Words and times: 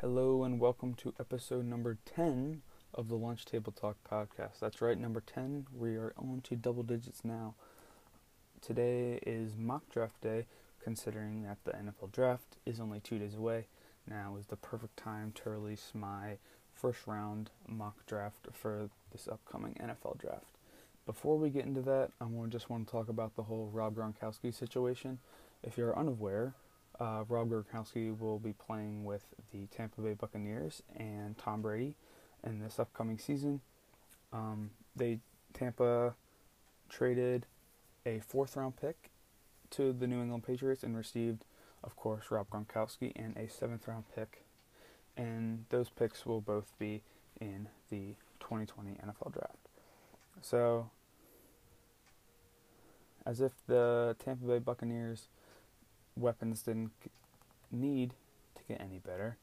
Hello 0.00 0.44
and 0.44 0.60
welcome 0.60 0.94
to 0.94 1.12
episode 1.18 1.64
number 1.64 1.98
10 2.14 2.62
of 2.94 3.08
the 3.08 3.16
Lunch 3.16 3.44
Table 3.44 3.72
Talk 3.72 3.96
podcast. 4.08 4.60
That's 4.60 4.80
right, 4.80 4.96
number 4.96 5.20
10. 5.20 5.66
We 5.76 5.96
are 5.96 6.12
on 6.16 6.40
to 6.44 6.54
double 6.54 6.84
digits 6.84 7.24
now. 7.24 7.56
Today 8.60 9.18
is 9.26 9.56
mock 9.56 9.82
draft 9.90 10.20
day, 10.20 10.46
considering 10.80 11.42
that 11.42 11.58
the 11.64 11.72
NFL 11.72 12.12
draft 12.12 12.58
is 12.64 12.78
only 12.78 13.00
two 13.00 13.18
days 13.18 13.34
away. 13.34 13.66
Now 14.08 14.36
is 14.38 14.46
the 14.46 14.54
perfect 14.54 14.96
time 14.96 15.32
to 15.42 15.50
release 15.50 15.90
my 15.94 16.38
first 16.72 17.08
round 17.08 17.50
mock 17.66 18.06
draft 18.06 18.46
for 18.52 18.90
this 19.10 19.26
upcoming 19.26 19.74
NFL 19.82 20.16
draft. 20.18 20.58
Before 21.06 21.36
we 21.36 21.50
get 21.50 21.66
into 21.66 21.82
that, 21.82 22.12
I 22.20 22.26
just 22.48 22.70
want 22.70 22.86
to 22.86 22.92
talk 22.92 23.08
about 23.08 23.34
the 23.34 23.42
whole 23.42 23.68
Rob 23.72 23.96
Gronkowski 23.96 24.54
situation. 24.54 25.18
If 25.64 25.76
you're 25.76 25.98
unaware, 25.98 26.54
uh, 27.00 27.24
Rob 27.28 27.50
Gronkowski 27.50 28.16
will 28.18 28.38
be 28.38 28.52
playing 28.52 29.04
with 29.04 29.24
the 29.52 29.66
Tampa 29.66 30.00
Bay 30.00 30.14
Buccaneers 30.14 30.82
and 30.96 31.38
Tom 31.38 31.62
Brady 31.62 31.94
in 32.44 32.60
this 32.60 32.78
upcoming 32.78 33.18
season. 33.18 33.60
Um, 34.32 34.70
they 34.96 35.20
Tampa 35.54 36.14
traded 36.88 37.46
a 38.04 38.20
fourth 38.20 38.56
round 38.56 38.76
pick 38.76 39.10
to 39.70 39.92
the 39.92 40.06
New 40.06 40.20
England 40.22 40.44
Patriots 40.44 40.82
and 40.82 40.96
received, 40.96 41.44
of 41.84 41.94
course, 41.96 42.30
Rob 42.30 42.48
Gronkowski 42.50 43.12
and 43.16 43.36
a 43.36 43.48
seventh 43.48 43.86
round 43.86 44.04
pick. 44.14 44.44
And 45.16 45.64
those 45.70 45.88
picks 45.90 46.24
will 46.24 46.40
both 46.40 46.72
be 46.78 47.02
in 47.40 47.68
the 47.90 48.14
2020 48.40 48.92
NFL 48.92 49.32
draft. 49.32 49.68
So, 50.40 50.90
as 53.26 53.40
if 53.40 53.52
the 53.66 54.16
Tampa 54.24 54.46
Bay 54.46 54.58
Buccaneers 54.58 55.28
weapons 56.18 56.62
didn't 56.62 56.92
need 57.70 58.14
to 58.54 58.62
get 58.68 58.80
any 58.80 58.98
better, 58.98 59.36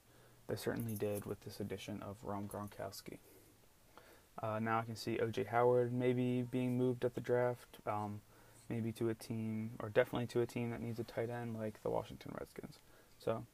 they 0.48 0.56
certainly 0.56 0.94
did 0.94 1.26
with 1.26 1.42
this 1.42 1.60
addition 1.60 2.02
of 2.02 2.18
Rob 2.24 2.48
Gronkowski. 2.48 3.18
Uh, 4.42 4.60
now 4.60 4.80
I 4.80 4.84
can 4.84 4.96
see 4.96 5.18
OJ 5.18 5.48
Howard 5.48 5.94
maybe 5.94 6.42
being 6.44 6.78
moved 6.78 7.06
at 7.06 7.16
the 7.16 7.22
draft, 7.22 7.78
um, 7.88 8.22
maybe 8.70 8.92
to 8.94 9.10
a 9.10 9.14
team, 9.14 9.72
or 9.80 9.90
definitely 9.90 10.28
to 10.28 10.42
a 10.42 10.46
team 10.46 10.72
that 10.72 10.82
needs 10.82 11.00
a 11.00 11.04
tight 11.04 11.30
end 11.30 11.58
like 11.58 11.82
the 11.84 11.90
Washington 11.90 12.34
Redskins. 12.38 12.80
So, 13.18 13.46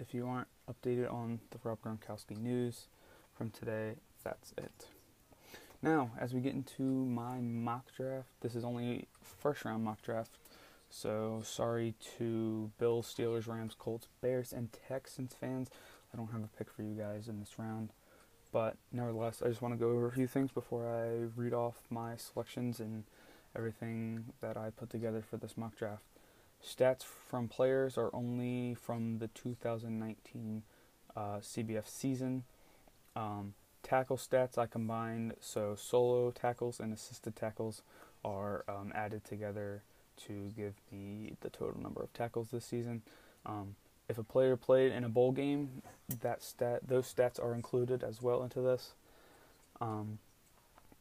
if 0.00 0.14
you 0.14 0.26
aren't 0.26 0.48
updated 0.68 1.12
on 1.12 1.40
the 1.50 1.58
Rob 1.62 1.78
Gronkowski 1.84 2.36
news 2.36 2.86
from 3.36 3.50
today, 3.50 3.94
that's 4.22 4.52
it. 4.56 4.86
Now, 5.82 6.12
as 6.18 6.32
we 6.32 6.40
get 6.40 6.54
into 6.54 6.82
my 6.82 7.40
mock 7.40 7.94
draft, 7.94 8.28
this 8.40 8.54
is 8.54 8.64
only 8.64 9.06
first 9.22 9.66
round 9.66 9.84
mock 9.84 10.00
draft 10.02 10.30
so 10.94 11.42
sorry 11.44 11.94
to 12.18 12.70
Bills, 12.78 13.12
Steelers, 13.12 13.48
Rams, 13.48 13.74
Colts, 13.76 14.06
Bears, 14.20 14.52
and 14.52 14.68
Texans 14.88 15.34
fans. 15.34 15.68
I 16.12 16.16
don't 16.16 16.30
have 16.30 16.44
a 16.44 16.56
pick 16.56 16.70
for 16.70 16.82
you 16.82 16.94
guys 16.94 17.26
in 17.26 17.40
this 17.40 17.58
round. 17.58 17.90
But 18.52 18.76
nevertheless, 18.92 19.42
I 19.44 19.48
just 19.48 19.60
want 19.60 19.74
to 19.74 19.78
go 19.78 19.90
over 19.90 20.06
a 20.06 20.12
few 20.12 20.28
things 20.28 20.52
before 20.52 20.86
I 20.88 21.28
read 21.34 21.52
off 21.52 21.82
my 21.90 22.16
selections 22.16 22.78
and 22.78 23.02
everything 23.56 24.26
that 24.40 24.56
I 24.56 24.70
put 24.70 24.88
together 24.88 25.20
for 25.20 25.36
this 25.36 25.56
mock 25.56 25.76
draft. 25.76 26.04
Stats 26.64 27.02
from 27.02 27.48
players 27.48 27.98
are 27.98 28.10
only 28.14 28.74
from 28.74 29.18
the 29.18 29.26
2019 29.28 30.62
uh, 31.16 31.20
CBF 31.38 31.88
season. 31.88 32.44
Um, 33.16 33.54
tackle 33.82 34.16
stats 34.16 34.56
I 34.56 34.66
combined, 34.66 35.34
so 35.40 35.74
solo 35.74 36.30
tackles 36.30 36.78
and 36.78 36.92
assisted 36.92 37.34
tackles 37.34 37.82
are 38.24 38.64
um, 38.68 38.92
added 38.94 39.24
together 39.24 39.82
to 40.26 40.52
give 40.56 40.74
me 40.90 41.36
the 41.40 41.50
total 41.50 41.80
number 41.80 42.02
of 42.02 42.12
tackles 42.12 42.48
this 42.50 42.64
season. 42.64 43.02
Um, 43.46 43.76
if 44.08 44.18
a 44.18 44.22
player 44.22 44.56
played 44.56 44.92
in 44.92 45.04
a 45.04 45.08
bowl 45.08 45.32
game, 45.32 45.82
that 46.20 46.42
stat 46.42 46.86
those 46.86 47.12
stats 47.12 47.42
are 47.42 47.54
included 47.54 48.02
as 48.02 48.20
well 48.20 48.42
into 48.42 48.60
this. 48.60 48.92
Um, 49.80 50.18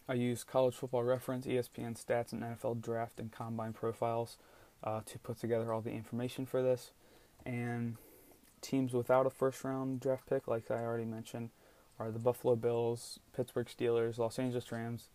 I 0.07 0.13
use 0.13 0.43
College 0.43 0.75
Football 0.75 1.03
Reference, 1.03 1.45
ESPN 1.45 2.01
stats, 2.01 2.33
and 2.33 2.41
NFL 2.41 2.81
Draft 2.81 3.19
and 3.19 3.31
Combine 3.31 3.73
profiles 3.73 4.37
uh, 4.83 5.01
to 5.05 5.19
put 5.19 5.39
together 5.39 5.71
all 5.71 5.81
the 5.81 5.91
information 5.91 6.45
for 6.45 6.61
this. 6.61 6.91
And 7.45 7.95
teams 8.61 8.93
without 8.93 9.25
a 9.25 9.29
first 9.29 9.63
round 9.63 9.99
draft 9.99 10.27
pick, 10.27 10.47
like 10.47 10.69
I 10.69 10.75
already 10.75 11.05
mentioned, 11.05 11.49
are 11.99 12.11
the 12.11 12.19
Buffalo 12.19 12.55
Bills, 12.55 13.19
Pittsburgh 13.35 13.67
Steelers, 13.67 14.17
Los 14.17 14.39
Angeles 14.39 14.71
Rams, 14.71 15.09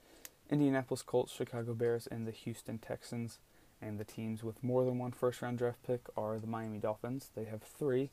Indianapolis 0.50 1.02
Colts, 1.02 1.32
Chicago 1.32 1.74
Bears, 1.74 2.06
and 2.06 2.26
the 2.26 2.30
Houston 2.30 2.78
Texans. 2.78 3.38
And 3.80 3.98
the 3.98 4.04
teams 4.04 4.42
with 4.42 4.62
more 4.62 4.84
than 4.84 4.98
one 4.98 5.12
first 5.12 5.40
round 5.40 5.58
draft 5.58 5.82
pick 5.86 6.00
are 6.16 6.38
the 6.38 6.46
Miami 6.46 6.78
Dolphins. 6.78 7.30
They 7.34 7.44
have 7.44 7.62
three 7.62 8.10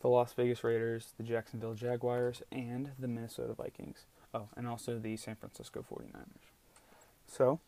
the 0.00 0.08
Las 0.08 0.32
Vegas 0.32 0.64
Raiders, 0.64 1.12
the 1.18 1.22
Jacksonville 1.22 1.74
Jaguars, 1.74 2.42
and 2.50 2.90
the 2.98 3.08
Minnesota 3.08 3.54
Vikings. 3.54 4.06
Oh, 4.32 4.48
and 4.56 4.66
also 4.66 4.98
the 4.98 5.16
San 5.16 5.36
Francisco 5.36 5.84
49ers. 5.88 6.24
So, 7.26 7.60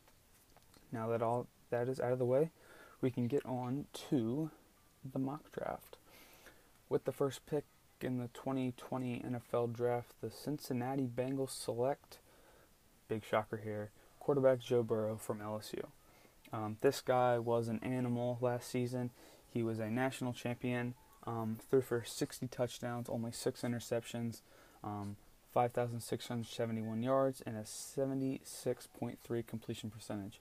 now 0.91 1.09
that 1.09 1.23
all 1.23 1.47
that 1.71 1.89
is 1.89 2.01
out 2.01 2.13
of 2.13 2.19
the 2.19 2.25
way, 2.25 2.51
we 3.01 3.11
can 3.11 3.27
get 3.27 3.45
on 3.45 3.87
to 4.11 4.51
the 5.13 5.19
mock 5.19 5.53
draft. 5.53 5.97
With 6.89 7.05
the 7.05 7.13
first 7.13 7.45
pick 7.47 7.65
in 8.01 8.19
the 8.19 8.29
2020 8.29 9.23
NFL 9.27 9.75
draft, 9.75 10.13
the 10.21 10.31
Cincinnati 10.31 11.07
Bengals 11.07 11.51
select, 11.51 12.19
big 13.09 13.25
shocker 13.25 13.61
here, 13.63 13.91
quarterback 14.21 14.61
Joe 14.61 14.83
Burrow 14.83 15.17
from 15.17 15.39
LSU. 15.39 15.87
Um, 16.53 16.77
this 16.81 17.01
guy 17.01 17.39
was 17.39 17.69
an 17.69 17.81
animal 17.83 18.39
last 18.41 18.69
season. 18.69 19.11
He 19.49 19.63
was 19.63 19.79
a 19.79 19.91
national 19.91 20.33
champion, 20.33 20.95
um, 21.27 21.59
threw 21.69 21.81
for 21.81 22.05
60 22.05 22.47
touchdowns, 22.49 23.09
only 23.09 23.33
six 23.33 23.63
interceptions, 23.63 24.41
um, 24.85 25.17
5,671 25.53 27.03
yards, 27.03 27.43
and 27.47 27.57
a 27.57 27.63
76.3 27.63 29.47
completion 29.47 29.91
percentage. 29.91 30.41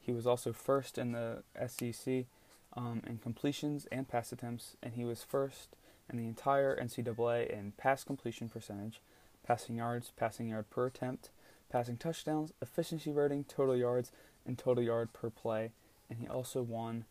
He 0.00 0.12
was 0.12 0.26
also 0.26 0.52
first 0.52 0.98
in 0.98 1.12
the 1.12 1.42
SEC 1.66 2.26
um, 2.74 3.02
in 3.06 3.18
completions 3.18 3.86
and 3.92 4.08
pass 4.08 4.32
attempts, 4.32 4.76
and 4.82 4.94
he 4.94 5.04
was 5.04 5.22
first 5.22 5.76
in 6.10 6.18
the 6.18 6.26
entire 6.26 6.76
NCAA 6.76 7.50
in 7.50 7.72
pass 7.76 8.04
completion 8.04 8.48
percentage, 8.48 9.00
passing 9.46 9.76
yards, 9.76 10.12
passing 10.16 10.48
yard 10.48 10.70
per 10.70 10.86
attempt, 10.86 11.30
passing 11.70 11.96
touchdowns, 11.96 12.52
efficiency 12.60 13.10
rating, 13.10 13.44
total 13.44 13.76
yards, 13.76 14.12
and 14.46 14.58
total 14.58 14.82
yard 14.82 15.12
per 15.12 15.30
play, 15.30 15.70
and 16.08 16.18
he 16.18 16.26
also 16.26 16.62
won 16.62 17.04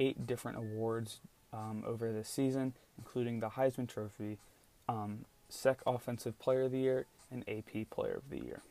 eight 0.00 0.26
different 0.26 0.58
awards 0.58 1.20
um, 1.52 1.82
over 1.86 2.12
the 2.12 2.24
season, 2.24 2.74
including 2.96 3.40
the 3.40 3.50
Heisman 3.50 3.88
Trophy, 3.88 4.38
um, 4.88 5.24
SEC 5.48 5.80
Offensive 5.86 6.38
Player 6.38 6.62
of 6.62 6.72
the 6.72 6.78
Year, 6.78 7.06
and 7.30 7.44
AP 7.48 7.90
Player 7.90 8.14
of 8.14 8.30
the 8.30 8.44
Year. 8.44 8.62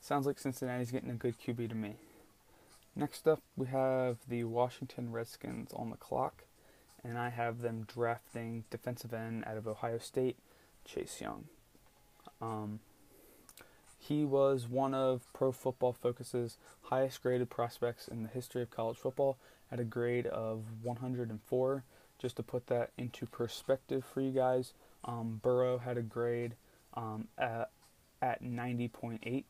Sounds 0.00 0.26
like 0.26 0.38
Cincinnati's 0.38 0.90
getting 0.90 1.10
a 1.10 1.14
good 1.14 1.36
QB 1.38 1.68
to 1.68 1.74
me. 1.74 1.94
Next 2.94 3.26
up, 3.26 3.40
we 3.56 3.68
have 3.68 4.18
the 4.28 4.44
Washington 4.44 5.12
Redskins 5.12 5.72
on 5.72 5.90
the 5.90 5.96
clock, 5.96 6.44
and 7.04 7.16
I 7.16 7.30
have 7.30 7.60
them 7.62 7.86
drafting 7.86 8.64
defensive 8.70 9.14
end 9.14 9.44
out 9.46 9.56
of 9.56 9.66
Ohio 9.66 9.98
State, 9.98 10.36
Chase 10.84 11.20
Young. 11.20 11.44
Um, 12.40 12.80
he 14.02 14.24
was 14.24 14.66
one 14.66 14.94
of 14.94 15.32
Pro 15.32 15.52
Football 15.52 15.92
Focus's 15.92 16.58
highest 16.82 17.22
graded 17.22 17.50
prospects 17.50 18.08
in 18.08 18.24
the 18.24 18.28
history 18.28 18.60
of 18.60 18.68
college 18.68 18.96
football 18.96 19.38
at 19.70 19.78
a 19.78 19.84
grade 19.84 20.26
of 20.26 20.64
104. 20.82 21.84
Just 22.18 22.36
to 22.36 22.42
put 22.42 22.66
that 22.66 22.90
into 22.98 23.26
perspective 23.26 24.04
for 24.04 24.20
you 24.20 24.32
guys, 24.32 24.74
um, 25.04 25.38
Burrow 25.40 25.78
had 25.78 25.98
a 25.98 26.02
grade 26.02 26.56
um, 26.94 27.28
at, 27.38 27.70
at 28.20 28.42
90.8. 28.42 29.44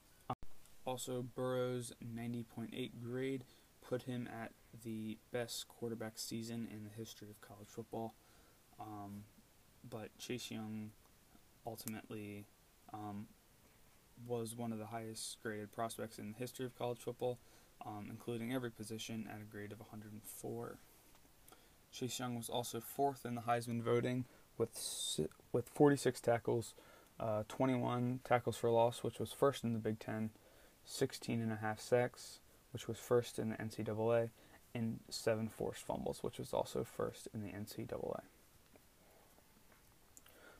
also, 0.84 1.24
Burrow's 1.34 1.94
90.8 2.04 2.90
grade 3.02 3.44
put 3.80 4.02
him 4.02 4.28
at 4.30 4.52
the 4.84 5.16
best 5.32 5.66
quarterback 5.66 6.18
season 6.18 6.68
in 6.70 6.84
the 6.84 6.90
history 6.90 7.28
of 7.30 7.40
college 7.40 7.68
football. 7.68 8.12
Um, 8.78 9.24
but 9.88 10.16
Chase 10.18 10.50
Young 10.50 10.90
ultimately 11.66 12.44
um, 12.92 13.28
was 14.26 14.56
one 14.56 14.72
of 14.72 14.78
the 14.78 14.86
highest 14.86 15.42
graded 15.42 15.72
prospects 15.72 16.18
in 16.18 16.32
the 16.32 16.38
history 16.38 16.66
of 16.66 16.76
college 16.78 16.98
football, 16.98 17.38
um, 17.84 18.06
including 18.10 18.52
every 18.52 18.70
position 18.70 19.28
at 19.30 19.40
a 19.40 19.44
grade 19.44 19.72
of 19.72 19.80
104. 19.80 20.78
Chase 21.92 22.18
Young 22.18 22.36
was 22.36 22.48
also 22.48 22.80
fourth 22.80 23.26
in 23.26 23.34
the 23.34 23.42
Heisman 23.42 23.82
voting 23.82 24.24
with 24.56 25.20
with 25.52 25.68
46 25.68 26.20
tackles, 26.20 26.74
uh, 27.20 27.42
21 27.48 28.20
tackles 28.24 28.56
for 28.56 28.70
loss, 28.70 29.02
which 29.02 29.18
was 29.18 29.32
first 29.32 29.64
in 29.64 29.72
the 29.72 29.78
Big 29.78 29.98
Ten, 29.98 30.30
16 30.84 31.40
and 31.40 31.52
a 31.52 31.56
half 31.56 31.80
sacks, 31.80 32.38
which 32.72 32.88
was 32.88 32.98
first 32.98 33.38
in 33.38 33.50
the 33.50 33.56
NCAA, 33.56 34.30
and 34.74 35.00
seven 35.10 35.48
forced 35.48 35.82
fumbles, 35.82 36.22
which 36.22 36.38
was 36.38 36.52
also 36.52 36.84
first 36.84 37.28
in 37.34 37.42
the 37.42 37.50
NCAA. 37.50 38.22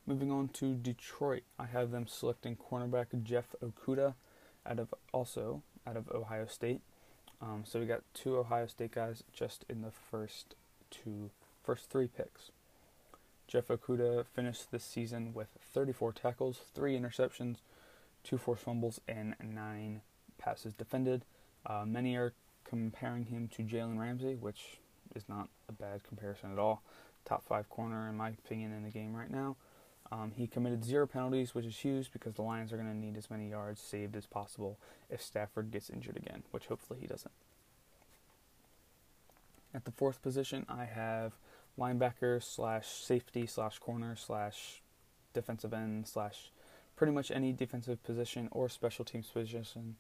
Moving 0.07 0.33
on 0.33 0.49
to 0.55 0.75
Detroit, 0.75 1.45
I 1.59 1.67
have 1.67 1.93
them 1.93 2.07
selecting 2.09 2.57
cornerback 2.57 3.23
Jeff 3.23 3.55
Okudah 3.63 4.15
out 4.67 4.79
of 4.81 4.93
also 5.13 5.63
out 5.87 5.97
of 5.97 6.11
Ohio 6.11 6.47
State. 6.47 6.81
Um, 7.41 7.63
so 7.65 7.79
we 7.79 7.87
got 7.87 8.03
two 8.13 8.37
Ohio 8.37 8.67
State 8.67 8.93
guys 8.93 9.23
just 9.33 9.65
in 9.69 9.83
the 9.83 9.93
first 9.93 10.57
two 10.91 11.31
first 11.63 11.89
three 11.89 12.09
picks. 12.09 12.51
Jeff 13.47 13.69
Okudah 13.69 14.25
finished 14.27 14.71
this 14.71 14.83
season 14.83 15.35
with 15.35 15.49
34 15.75 16.13
tackles, 16.13 16.61
3 16.75 16.99
interceptions, 16.99 17.57
2 18.25 18.39
forced 18.39 18.63
fumbles, 18.63 18.99
and 19.07 19.35
9 19.43 20.01
passes 20.39 20.73
defended. 20.73 21.25
Uh, 21.67 21.85
many 21.87 22.17
are 22.17 22.33
comparing 22.65 23.27
him 23.27 23.49
to 23.49 23.63
Jalen 23.63 23.99
Ramsey, 23.99 24.37
which 24.37 24.79
is 25.15 25.29
not 25.29 25.49
a 25.69 25.73
bad 25.73 26.03
comparison 26.03 26.51
at 26.51 26.59
all. 26.59 26.83
Top 27.27 27.45
5 27.45 27.69
corner, 27.69 28.09
in 28.09 28.17
my 28.17 28.31
opinion, 28.31 28.73
in 28.73 28.85
the 28.85 28.91
game 28.91 29.15
right 29.15 29.31
now. 29.31 29.57
Um, 30.13 30.33
he 30.37 30.47
committed 30.47 30.85
zero 30.85 31.07
penalties, 31.07 31.55
which 31.55 31.65
is 31.65 31.79
huge 31.79 32.13
because 32.13 32.35
the 32.35 32.43
Lions 32.43 32.71
are 32.71 32.77
going 32.77 32.89
to 32.89 32.95
need 32.95 33.17
as 33.17 33.31
many 33.31 33.49
yards 33.49 33.81
saved 33.81 34.15
as 34.15 34.27
possible 34.27 34.79
if 35.09 35.23
Stafford 35.23 35.71
gets 35.71 35.89
injured 35.89 36.19
again, 36.19 36.43
which 36.51 36.67
hopefully 36.67 37.01
he 37.01 37.07
doesn't. 37.07 37.33
At 39.75 39.87
the 39.87 39.91
fourth 39.91 40.21
position, 40.21 40.67
I 40.69 40.85
have 40.85 41.33
linebacker 41.79 42.43
slash 42.43 42.89
safety 42.89 43.47
slash 43.47 43.79
corner 43.79 44.15
slash 44.15 44.83
defensive 45.33 45.73
end 45.73 46.07
slash 46.07 46.51
pretty 46.95 47.15
much 47.15 47.31
any 47.31 47.55
defensive 47.55 48.05
position 48.05 48.49
or 48.51 48.69
special 48.69 49.07
teams 49.07 49.29
position. 49.29 49.97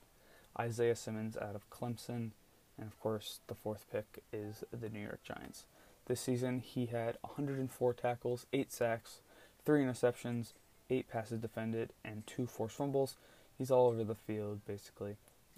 Isaiah 0.60 0.94
Simmons 0.94 1.38
out 1.38 1.54
of 1.54 1.70
Clemson. 1.70 2.32
And 2.76 2.86
of 2.86 3.00
course, 3.00 3.40
the 3.46 3.54
fourth 3.54 3.86
pick 3.90 4.22
is 4.30 4.62
the 4.78 4.90
New 4.90 5.00
York 5.00 5.20
Giants. 5.24 5.64
This 6.04 6.20
season, 6.20 6.60
he 6.60 6.86
had 6.86 7.16
104 7.22 7.94
tackles, 7.94 8.44
8 8.52 8.70
sacks, 8.70 9.20
three 9.64 9.82
interceptions, 9.82 10.52
eight 10.90 11.08
passes 11.08 11.40
defended, 11.40 11.92
and 12.04 12.26
two 12.26 12.46
forced 12.46 12.76
fumbles. 12.76 13.16
He's 13.56 13.70
all 13.70 13.88
over 13.88 14.04
the 14.04 14.14
field, 14.14 14.60
basically. 14.66 15.16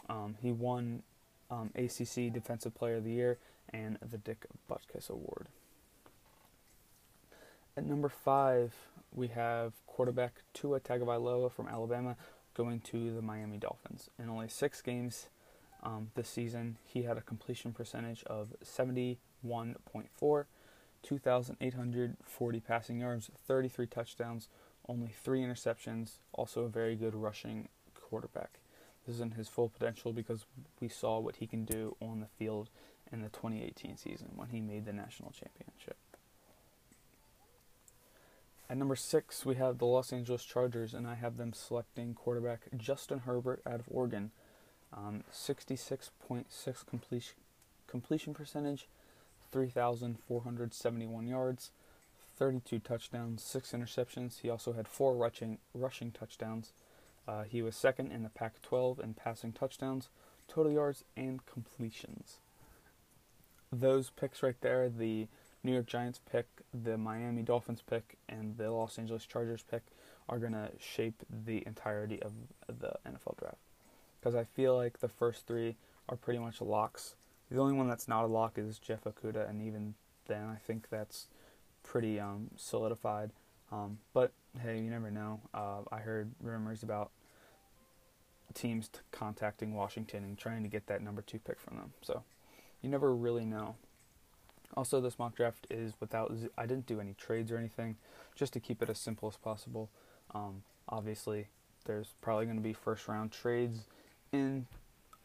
Um, 0.09 0.37
he 0.41 0.53
won 0.53 1.03
um, 1.51 1.71
ACC 1.75 2.33
Defensive 2.33 2.75
Player 2.75 2.97
of 2.97 3.05
the 3.05 3.13
Year 3.13 3.39
and 3.73 3.99
the 4.09 4.19
Dick 4.19 4.47
Butkus 4.71 5.09
Award. 5.09 5.47
At 7.77 7.85
number 7.85 8.09
five, 8.09 8.75
we 9.13 9.29
have 9.29 9.73
quarterback 9.87 10.43
Tua 10.53 10.81
Tagovailoa 10.81 11.51
from 11.51 11.69
Alabama 11.69 12.17
going 12.55 12.81
to 12.81 13.13
the 13.13 13.23
Miami 13.23 13.59
Dolphins. 13.59 14.11
In 14.19 14.29
only 14.29 14.49
six 14.49 14.81
games 14.81 15.27
um, 15.83 16.11
this 16.15 16.29
season, 16.29 16.77
he 16.85 17.03
had 17.03 17.17
a 17.17 17.21
completion 17.21 17.73
percentage 17.73 18.23
of 18.25 18.55
71.4 18.65 20.45
2,840 21.05 22.61
passing 22.61 22.99
yards, 22.99 23.31
33 23.47 23.87
touchdowns, 23.87 24.49
only 24.89 25.09
three 25.09 25.41
interceptions, 25.41 26.19
also 26.33 26.63
a 26.63 26.69
very 26.69 26.97
good 26.97 27.15
rushing 27.15 27.69
quarterback. 27.95 28.59
This 29.07 29.17
isn't 29.17 29.35
his 29.35 29.49
full 29.49 29.69
potential 29.69 30.13
because 30.13 30.47
we 30.81 30.89
saw 30.89 31.19
what 31.19 31.37
he 31.37 31.47
can 31.47 31.65
do 31.65 31.97
on 32.01 32.21
the 32.21 32.27
field 32.27 32.71
in 33.13 33.23
the 33.23 33.29
2018 33.29 33.97
season 33.97 34.31
when 34.35 34.49
he 34.49 34.61
made 34.61 34.87
the 34.87 34.93
national 34.93 35.31
championship. 35.31 35.97
At 38.69 38.79
number 38.79 38.97
six, 38.97 39.45
we 39.45 39.57
have 39.57 39.79
the 39.79 39.85
Los 39.85 40.13
Angeles 40.13 40.43
Chargers, 40.43 40.95
and 40.95 41.07
I 41.07 41.17
have 41.17 41.37
them 41.37 41.53
selecting 41.53 42.15
quarterback 42.15 42.63
Justin 42.77 43.21
Herbert 43.21 43.61
out 43.67 43.81
of 43.81 43.89
Oregon. 43.91 44.31
Um, 44.93 45.25
66.6 45.33 46.87
completion, 46.87 47.35
completion 47.87 48.33
percentage, 48.33 48.89
3,471 49.55 51.29
yards, 51.29 51.71
32 52.37 52.81
touchdowns, 52.81 53.41
6 53.45 53.71
interceptions. 53.71 54.41
He 54.41 54.51
also 54.51 54.73
had 54.73 54.89
4 54.89 55.15
rushing, 55.15 55.59
rushing 55.73 56.11
touchdowns. 56.11 56.73
Uh, 57.29 57.45
he 57.45 57.63
was 57.63 57.77
second 57.77 58.11
in 58.11 58.25
the 58.25 58.31
Pac 58.31 58.61
12 58.63 58.99
in 58.99 59.15
passing 59.15 59.53
touchdowns, 59.53 60.09
total 60.49 60.73
yards, 60.73 61.05
and 61.17 61.47
completions. 61.47 62.39
Those 63.73 64.11
picks 64.11 64.43
right 64.43 64.61
there 64.61 64.89
the 64.89 65.29
New 65.63 65.73
York 65.73 65.87
Giants 65.87 66.21
pick, 66.31 66.49
the 66.73 66.99
Miami 66.99 67.43
Dolphins 67.43 67.81
pick, 67.89 68.17
and 68.29 68.57
the 68.59 68.73
Los 68.73 68.99
Angeles 68.99 69.25
Chargers 69.25 69.63
pick 69.71 69.83
are 70.29 70.41
going 70.41 70.53
to 70.53 70.71
shape 70.81 71.23
the 71.31 71.63
entirety 71.65 72.21
of 72.21 72.33
the 72.67 72.95
NFL 73.07 73.39
draft. 73.39 73.59
Because 74.19 74.35
I 74.35 74.43
feel 74.43 74.75
like 74.77 74.99
the 74.99 75.09
first 75.09 75.47
three 75.47 75.77
are 76.09 76.17
pretty 76.17 76.41
much 76.41 76.61
locks 76.61 77.15
the 77.51 77.59
only 77.59 77.75
one 77.75 77.89
that's 77.89 78.09
not 78.09 78.25
a 78.25 78.27
lock 78.27 78.59
is 78.59 78.79
Jeff 78.79 79.05
Okudah, 79.05 79.49
and 79.49 79.63
even 79.63 79.95
then, 80.27 80.49
I 80.49 80.57
think 80.57 80.89
that's 80.91 81.27
pretty 81.83 82.19
um, 82.19 82.51
solidified. 82.57 83.31
Um, 83.71 83.99
but 84.13 84.33
hey, 84.63 84.79
you 84.79 84.91
never 84.91 85.11
know. 85.11 85.41
Uh, 85.53 85.81
I 85.91 85.99
heard 85.99 86.31
rumors 86.41 86.83
about 86.83 87.11
teams 88.55 88.89
t- 88.89 89.01
contacting 89.11 89.75
Washington 89.75 90.25
and 90.25 90.39
trying 90.39 90.63
to 90.63 90.69
get 90.69 90.87
that 90.87 91.03
number 91.03 91.23
two 91.23 91.39
pick 91.39 91.61
from 91.61 91.77
them. 91.77 91.93
So 92.03 92.23
you 92.83 92.89
never 92.89 93.15
really 93.15 93.45
know. 93.45 93.77
Also, 94.77 95.01
this 95.01 95.19
mock 95.19 95.37
draft 95.37 95.67
is 95.71 95.95
without. 96.01 96.35
Z- 96.37 96.49
I 96.59 96.67
didn't 96.67 96.87
do 96.87 97.01
any 97.01 97.15
trades 97.15 97.53
or 97.53 97.57
anything, 97.59 97.97
just 98.35 98.53
to 98.55 98.61
keep 98.61 98.83
it 98.83 98.91
as 98.91 98.99
simple 98.99 99.29
as 99.29 99.37
possible. 99.37 99.91
Um, 100.35 100.63
obviously, 100.89 101.49
there's 101.85 102.15
probably 102.21 102.47
going 102.47 102.57
to 102.57 102.63
be 102.63 102.73
first 102.73 103.07
round 103.07 103.31
trades 103.33 103.81
in 104.33 104.67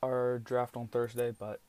our 0.03 0.39
draft 0.39 0.77
on 0.77 0.87
Thursday, 0.87 1.31
but 1.37 1.59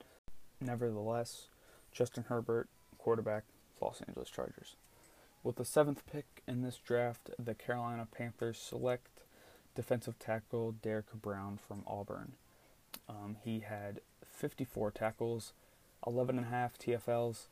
Nevertheless, 0.60 1.48
Justin 1.92 2.24
Herbert, 2.28 2.68
quarterback, 2.98 3.44
Los 3.80 4.02
Angeles 4.06 4.30
Chargers. 4.30 4.76
With 5.42 5.56
the 5.56 5.64
seventh 5.64 6.02
pick 6.10 6.42
in 6.46 6.62
this 6.62 6.76
draft, 6.76 7.30
the 7.38 7.54
Carolina 7.54 8.06
Panthers 8.10 8.58
select 8.58 9.08
defensive 9.74 10.18
tackle 10.18 10.72
Derek 10.72 11.12
Brown 11.14 11.58
from 11.66 11.82
Auburn. 11.86 12.32
Um, 13.08 13.36
he 13.42 13.60
had 13.60 14.00
54 14.24 14.90
tackles, 14.90 15.52
11 16.06 16.36
and 16.36 16.46
a 16.46 16.50
half 16.50 16.78
TFLs, 16.78 17.46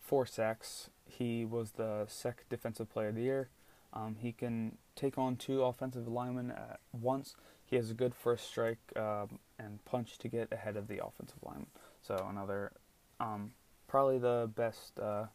four 0.00 0.26
sacks. 0.26 0.90
He 1.04 1.44
was 1.44 1.72
the 1.72 2.06
SEC 2.08 2.48
Defensive 2.48 2.90
Player 2.90 3.08
of 3.08 3.14
the 3.14 3.22
Year. 3.22 3.48
Um, 3.92 4.16
he 4.20 4.32
can 4.32 4.76
take 4.96 5.16
on 5.16 5.36
two 5.36 5.62
offensive 5.62 6.08
linemen 6.08 6.50
at 6.50 6.80
once. 6.92 7.36
He 7.64 7.76
has 7.76 7.90
a 7.90 7.94
good 7.94 8.14
first 8.14 8.46
strike 8.46 8.78
um, 8.96 9.38
and 9.58 9.84
punch 9.84 10.18
to 10.18 10.28
get 10.28 10.52
ahead 10.52 10.76
of 10.76 10.88
the 10.88 11.04
offensive 11.04 11.38
lineman. 11.42 11.66
So 12.02 12.26
another, 12.30 12.72
um, 13.20 13.52
probably 13.86 14.18
the 14.18 14.50
best 14.54 14.98
uh, 14.98 15.26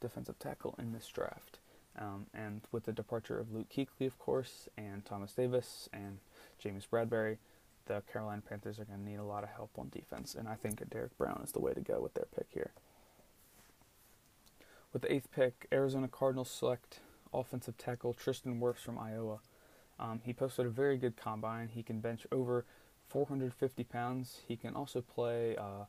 defensive 0.00 0.38
tackle 0.38 0.74
in 0.78 0.92
this 0.92 1.06
draft. 1.08 1.58
Um, 1.96 2.26
and 2.34 2.62
with 2.72 2.84
the 2.84 2.92
departure 2.92 3.38
of 3.38 3.52
Luke 3.52 3.68
Kuechly, 3.74 4.06
of 4.06 4.18
course, 4.18 4.68
and 4.76 5.04
Thomas 5.04 5.32
Davis 5.32 5.88
and 5.92 6.18
James 6.58 6.86
Bradberry, 6.90 7.38
the 7.86 8.02
Carolina 8.10 8.42
Panthers 8.48 8.78
are 8.78 8.84
going 8.84 8.98
to 8.98 9.04
need 9.04 9.18
a 9.18 9.24
lot 9.24 9.44
of 9.44 9.50
help 9.50 9.70
on 9.78 9.90
defense. 9.90 10.34
And 10.34 10.48
I 10.48 10.54
think 10.54 10.88
Derek 10.90 11.16
Brown 11.18 11.40
is 11.44 11.52
the 11.52 11.60
way 11.60 11.72
to 11.72 11.80
go 11.80 12.00
with 12.00 12.14
their 12.14 12.26
pick 12.34 12.46
here. 12.50 12.72
With 14.92 15.02
the 15.02 15.12
eighth 15.12 15.30
pick, 15.32 15.66
Arizona 15.72 16.08
Cardinals 16.08 16.50
select 16.50 17.00
offensive 17.32 17.76
tackle 17.76 18.14
Tristan 18.14 18.60
Wirfs 18.60 18.78
from 18.78 18.98
Iowa. 18.98 19.40
Um, 19.98 20.20
he 20.24 20.32
posted 20.32 20.66
a 20.66 20.70
very 20.70 20.96
good 20.96 21.16
combine. 21.16 21.68
He 21.68 21.82
can 21.82 22.00
bench 22.00 22.26
over 22.32 22.64
450 23.08 23.84
pounds. 23.84 24.40
He 24.46 24.56
can 24.56 24.74
also 24.74 25.00
play 25.00 25.56
uh, 25.56 25.84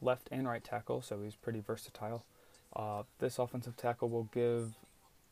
left 0.00 0.28
and 0.30 0.46
right 0.46 0.62
tackle, 0.62 1.02
so 1.02 1.22
he's 1.22 1.36
pretty 1.36 1.60
versatile. 1.60 2.24
Uh, 2.74 3.04
this 3.18 3.38
offensive 3.38 3.76
tackle 3.76 4.08
will 4.08 4.28
give 4.32 4.74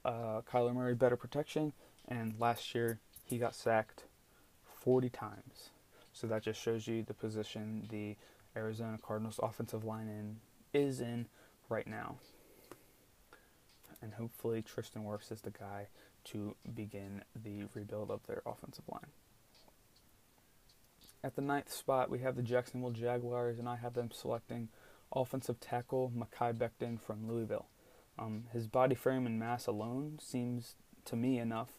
uh, 0.04 0.42
Kyler 0.50 0.74
Murray 0.74 0.94
better 0.94 1.16
protection, 1.16 1.72
and 2.08 2.34
last 2.38 2.74
year 2.74 2.98
he 3.24 3.38
got 3.38 3.54
sacked 3.54 4.04
40 4.80 5.08
times. 5.08 5.70
So 6.12 6.26
that 6.26 6.42
just 6.42 6.60
shows 6.60 6.86
you 6.86 7.02
the 7.02 7.14
position 7.14 7.86
the 7.90 8.16
Arizona 8.56 8.98
Cardinals 9.00 9.40
offensive 9.42 9.84
line 9.84 10.08
in 10.08 10.36
is 10.78 11.00
in 11.00 11.26
right 11.68 11.86
now. 11.86 12.16
And 14.00 14.14
hopefully 14.14 14.62
Tristan 14.62 15.04
Wirfs 15.04 15.30
is 15.30 15.40
the 15.40 15.50
guy 15.50 15.86
to 16.24 16.54
begin 16.74 17.22
the 17.40 17.64
rebuild 17.74 18.10
of 18.10 18.26
their 18.26 18.42
offensive 18.44 18.84
line. 18.88 19.06
At 21.24 21.36
the 21.36 21.42
ninth 21.42 21.72
spot, 21.72 22.10
we 22.10 22.18
have 22.20 22.34
the 22.36 22.42
Jacksonville 22.42 22.90
Jaguars, 22.90 23.58
and 23.58 23.68
I 23.68 23.76
have 23.76 23.94
them 23.94 24.10
selecting 24.12 24.68
offensive 25.14 25.60
tackle 25.60 26.10
Mekhi 26.16 26.52
Becton 26.52 27.00
from 27.00 27.28
Louisville. 27.28 27.66
Um, 28.18 28.44
his 28.52 28.66
body 28.66 28.94
frame 28.94 29.26
and 29.26 29.38
mass 29.38 29.66
alone 29.66 30.18
seems 30.20 30.74
to 31.04 31.16
me 31.16 31.38
enough 31.38 31.70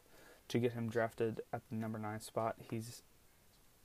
to 0.47 0.59
get 0.59 0.73
him 0.73 0.89
drafted 0.89 1.41
at 1.51 1.61
the 1.69 1.75
number 1.75 1.99
nine 1.99 2.21
spot. 2.21 2.55
He's 2.69 3.01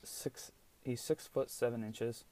six 0.02 0.52
he's 0.82 1.00
six 1.00 1.26
foot 1.26 1.50
seven 1.50 1.82
inches, 1.82 2.24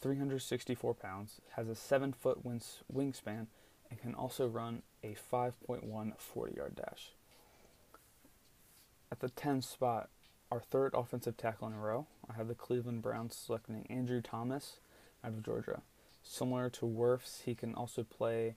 364 0.00 0.94
pounds, 0.94 1.40
has 1.56 1.68
a 1.68 1.74
seven 1.74 2.12
foot 2.12 2.44
wings, 2.44 2.82
wingspan, 2.92 3.46
and 3.90 4.00
can 4.00 4.14
also 4.14 4.46
run 4.46 4.82
a 5.02 5.16
5.1 5.32 6.18
40 6.18 6.56
yard 6.56 6.76
dash. 6.76 7.10
At 9.12 9.20
the 9.20 9.28
10 9.28 9.62
spot, 9.62 10.08
our 10.50 10.60
third 10.60 10.94
offensive 10.94 11.36
tackle 11.36 11.68
in 11.68 11.74
a 11.74 11.78
row, 11.78 12.06
I 12.28 12.34
have 12.34 12.48
the 12.48 12.54
Cleveland 12.54 13.02
Browns 13.02 13.34
selecting 13.34 13.86
Andrew 13.88 14.20
Thomas 14.20 14.78
out 15.24 15.32
of 15.32 15.42
Georgia. 15.42 15.82
Similar 16.22 16.70
to 16.70 16.86
Wirfs, 16.86 17.42
he 17.44 17.54
can 17.54 17.74
also 17.74 18.02
play 18.02 18.54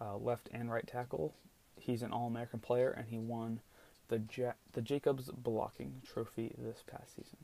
uh, 0.00 0.16
left 0.16 0.48
and 0.52 0.70
right 0.70 0.86
tackle. 0.86 1.34
He's 1.78 2.02
an 2.02 2.12
All 2.12 2.26
American 2.26 2.60
player 2.60 2.90
and 2.90 3.08
he 3.08 3.18
won 3.18 3.60
the, 4.08 4.22
ja- 4.36 4.52
the 4.72 4.82
Jacobs 4.82 5.30
Blocking 5.30 6.02
Trophy 6.06 6.52
this 6.58 6.82
past 6.86 7.16
season. 7.16 7.38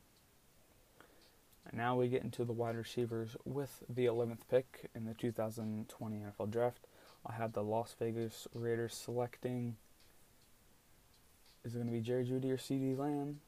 And 1.67 1.79
now 1.79 1.97
we 1.97 2.09
get 2.09 2.23
into 2.23 2.45
the 2.45 2.53
wide 2.53 2.77
receivers 2.77 3.37
with 3.45 3.83
the 3.89 4.07
11th 4.07 4.41
pick 4.49 4.91
in 4.95 5.05
the 5.05 5.15
2020 5.15 6.17
NFL 6.17 6.51
Draft. 6.51 6.87
I 7.25 7.33
have 7.33 7.53
the 7.53 7.63
Las 7.63 7.95
Vegas 7.99 8.47
Raiders 8.55 8.95
selecting. 8.95 9.77
Is 11.65 11.75
it 11.75 11.79
going 11.79 11.89
to 11.89 11.93
be 11.93 12.01
Jerry 12.01 12.25
Jeudy 12.25 12.51
or 12.51 12.57
CeeDee 12.57 12.97
Lamb? 12.97 13.41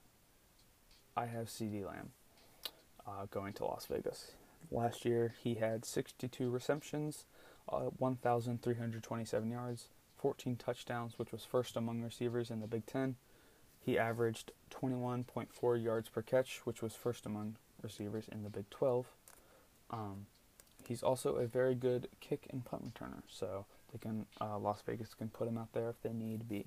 I 1.18 1.26
have 1.26 1.48
CeeDee 1.48 1.84
Lamb 1.84 2.10
uh, 3.04 3.26
going 3.32 3.52
to 3.54 3.64
Las 3.64 3.86
Vegas. 3.86 4.32
Last 4.70 5.04
year, 5.04 5.34
he 5.42 5.54
had 5.54 5.84
62 5.84 6.48
receptions, 6.48 7.24
uh, 7.68 7.90
1,327 7.98 9.50
yards, 9.50 9.86
14 10.16 10.54
touchdowns, 10.54 11.18
which 11.18 11.32
was 11.32 11.44
first 11.44 11.76
among 11.76 12.02
receivers 12.02 12.52
in 12.52 12.60
the 12.60 12.68
Big 12.68 12.86
Ten. 12.86 13.16
He 13.84 13.98
averaged 13.98 14.52
21.4 14.70 15.82
yards 15.82 16.08
per 16.08 16.22
catch, 16.22 16.60
which 16.62 16.82
was 16.82 16.94
first 16.94 17.26
among 17.26 17.56
receivers 17.82 18.28
in 18.30 18.44
the 18.44 18.50
Big 18.50 18.70
12. 18.70 19.06
Um, 19.90 20.26
he's 20.86 21.02
also 21.02 21.34
a 21.34 21.48
very 21.48 21.74
good 21.74 22.06
kick 22.20 22.46
and 22.50 22.64
punt 22.64 22.94
returner, 22.94 23.22
so 23.28 23.64
they 23.92 23.98
can 23.98 24.26
uh, 24.40 24.56
Las 24.56 24.82
Vegas 24.86 25.14
can 25.14 25.30
put 25.30 25.48
him 25.48 25.58
out 25.58 25.72
there 25.72 25.88
if 25.88 26.00
they 26.00 26.12
need 26.12 26.48
be. 26.48 26.66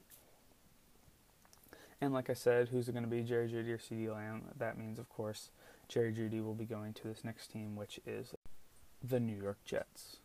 And 2.02 2.14
like 2.14 2.30
I 2.32 2.34
said, 2.34 2.70
who's 2.70 2.90
it 2.90 2.94
going 2.94 3.06
to 3.06 3.10
be, 3.10 3.22
Jerry 3.22 3.48
Jeudy 3.48 3.72
or 3.72 3.78
CeeDee 3.78 4.12
Lamb? 4.12 4.46
That 4.58 4.76
means, 4.78 4.98
of 4.98 5.08
course, 5.08 5.52
Jerry 5.88 6.12
Jeudy 6.12 6.44
will 6.44 6.56
be 6.56 6.66
going 6.66 6.94
to 6.94 7.08
this 7.08 7.24
next 7.24 7.52
team, 7.52 7.76
which 7.76 8.00
is 8.08 8.34
the 9.08 9.20
New 9.20 9.40
York 9.40 9.60
Jets. 9.66 10.18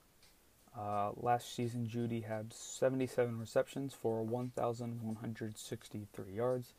Uh, 0.76 1.10
last 1.16 1.54
season, 1.54 1.86
Jeudy 1.86 2.24
had 2.24 2.54
77 2.54 3.38
receptions 3.38 3.94
for 3.94 4.22
1,163 4.22 6.32
yards, 6.32 6.72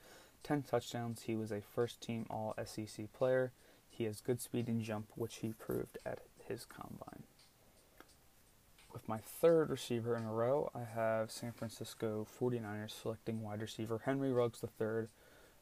10 0.43 0.63
touchdowns. 0.63 1.21
He 1.23 1.35
was 1.35 1.51
a 1.51 1.61
first 1.61 1.99
team 2.01 2.25
All 2.29 2.53
SEC 2.65 3.11
player. 3.13 3.51
He 3.89 4.03
has 4.05 4.21
good 4.21 4.41
speed 4.41 4.67
and 4.67 4.81
jump, 4.81 5.11
which 5.15 5.37
he 5.37 5.53
proved 5.53 5.97
at 6.05 6.19
his 6.47 6.65
combine. 6.65 7.23
With 8.97 9.07
my 9.07 9.19
third 9.19 9.69
receiver 9.69 10.17
in 10.17 10.23
a 10.23 10.33
row, 10.33 10.71
I 10.73 10.81
have 10.83 11.29
San 11.29 11.51
Francisco 11.51 12.25
49ers 12.41 12.99
selecting 12.99 13.43
wide 13.43 13.61
receiver 13.61 14.01
Henry 14.05 14.31
Ruggs 14.33 14.63
III 14.63 15.05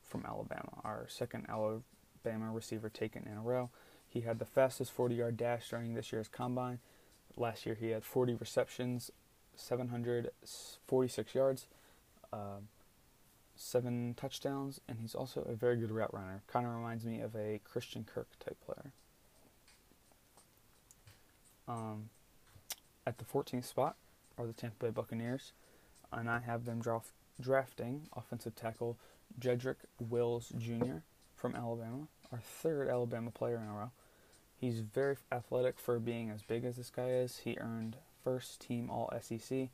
from 0.01 0.25
Alabama, 0.25 0.79
our 0.85 1.05
second 1.09 1.45
Alabama 1.49 2.53
receiver 2.53 2.87
taken 2.87 3.27
in 3.29 3.35
a 3.35 3.41
row. 3.41 3.71
He 4.07 4.21
had 4.21 4.39
the 4.39 4.45
fastest 4.45 4.93
40 4.93 5.15
yard 5.15 5.35
dash 5.35 5.69
during 5.69 5.95
this 5.95 6.13
year's 6.13 6.29
combine. 6.29 6.79
Last 7.35 7.65
year 7.65 7.75
he 7.75 7.89
had 7.89 8.05
40 8.05 8.35
receptions, 8.35 9.11
746 9.57 11.35
yards, 11.35 11.67
uh, 12.31 12.59
seven 13.57 14.13
touchdowns, 14.15 14.79
and 14.87 14.99
he's 15.01 15.13
also 15.13 15.41
a 15.41 15.55
very 15.55 15.75
good 15.75 15.91
route 15.91 16.13
runner. 16.13 16.41
Kind 16.47 16.65
of 16.65 16.73
reminds 16.73 17.03
me 17.03 17.19
of 17.19 17.35
a 17.35 17.59
Christian 17.65 18.05
Kirk 18.05 18.29
type 18.39 18.55
player. 18.65 18.93
Um, 21.67 22.09
at 23.05 23.17
the 23.17 23.25
14th 23.25 23.65
spot 23.65 23.95
are 24.37 24.45
the 24.45 24.53
Tampa 24.53 24.85
Bay 24.85 24.91
Buccaneers, 24.91 25.51
and 26.11 26.29
I 26.29 26.39
have 26.39 26.65
them 26.65 26.79
draft, 26.79 27.11
drafting 27.39 28.07
offensive 28.15 28.55
tackle 28.55 28.97
Jedrick 29.39 29.77
Wills 29.99 30.51
Jr. 30.57 30.97
from 31.35 31.55
Alabama, 31.55 32.07
our 32.31 32.39
third 32.39 32.89
Alabama 32.89 33.31
player 33.31 33.57
in 33.57 33.69
a 33.69 33.73
row. 33.73 33.91
He's 34.57 34.79
very 34.79 35.17
athletic 35.31 35.77
for 35.77 35.99
being 35.99 36.29
as 36.29 36.41
big 36.41 36.63
as 36.63 36.77
this 36.77 36.89
guy 36.89 37.09
is. 37.09 37.39
He 37.39 37.57
earned 37.59 37.97
first 38.23 38.61
team 38.61 38.89
All 38.89 39.11
SEC. 39.21 39.69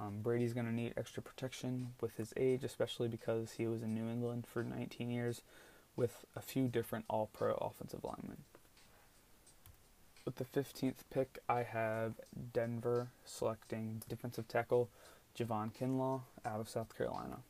Um, 0.00 0.20
Brady's 0.22 0.52
going 0.52 0.66
to 0.66 0.72
need 0.72 0.92
extra 0.96 1.22
protection 1.22 1.92
with 2.00 2.16
his 2.16 2.34
age, 2.36 2.64
especially 2.64 3.08
because 3.08 3.52
he 3.52 3.66
was 3.68 3.82
in 3.82 3.94
New 3.94 4.08
England 4.08 4.44
for 4.46 4.64
19 4.64 5.08
years 5.08 5.42
with 5.94 6.24
a 6.34 6.40
few 6.40 6.66
different 6.66 7.04
All 7.08 7.30
Pro 7.32 7.54
offensive 7.54 8.02
linemen. 8.02 8.38
With 10.24 10.36
the 10.36 10.44
15th 10.44 11.04
pick, 11.10 11.38
I 11.50 11.64
have 11.64 12.14
Denver 12.54 13.08
selecting 13.26 14.02
defensive 14.08 14.48
tackle 14.48 14.88
Javon 15.38 15.70
Kinlaw 15.74 16.22
out 16.46 16.60
of 16.60 16.68
South 16.68 16.96
Carolina. 16.96 17.40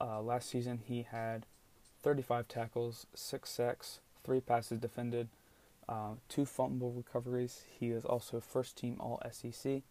Uh, 0.00 0.20
last 0.20 0.50
season, 0.50 0.80
he 0.84 1.02
had 1.02 1.46
35 2.02 2.48
tackles, 2.48 3.06
6 3.14 3.48
sacks, 3.48 4.00
3 4.24 4.40
passes 4.40 4.80
defended, 4.80 5.28
uh, 5.88 6.14
2 6.28 6.46
fumble 6.46 6.90
recoveries. 6.90 7.62
He 7.78 7.90
is 7.90 8.04
also 8.04 8.40
first 8.40 8.76
team 8.76 8.96
All 8.98 9.22
SEC. 9.30 9.82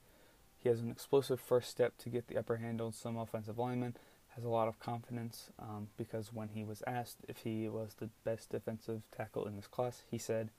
He 0.60 0.70
has 0.70 0.82
an 0.82 0.92
explosive 0.92 1.40
first 1.40 1.70
step 1.70 1.98
to 2.00 2.10
get 2.10 2.28
the 2.28 2.38
upper 2.38 2.58
hand 2.58 2.82
on 2.82 2.92
some 2.92 3.16
offensive 3.18 3.58
linemen. 3.58 3.96
Has 4.36 4.44
a 4.44 4.50
lot 4.50 4.68
of 4.68 4.82
confidence 4.82 5.52
um, 5.58 5.88
because 5.96 6.34
when 6.34 6.50
he 6.50 6.66
was 6.66 6.84
asked 6.86 7.20
if 7.30 7.38
he 7.38 7.70
was 7.70 7.94
the 7.94 8.10
best 8.26 8.50
defensive 8.50 9.04
tackle 9.16 9.46
in 9.46 9.56
this 9.56 9.68
class, 9.68 10.02
he 10.12 10.18
said, 10.18 10.50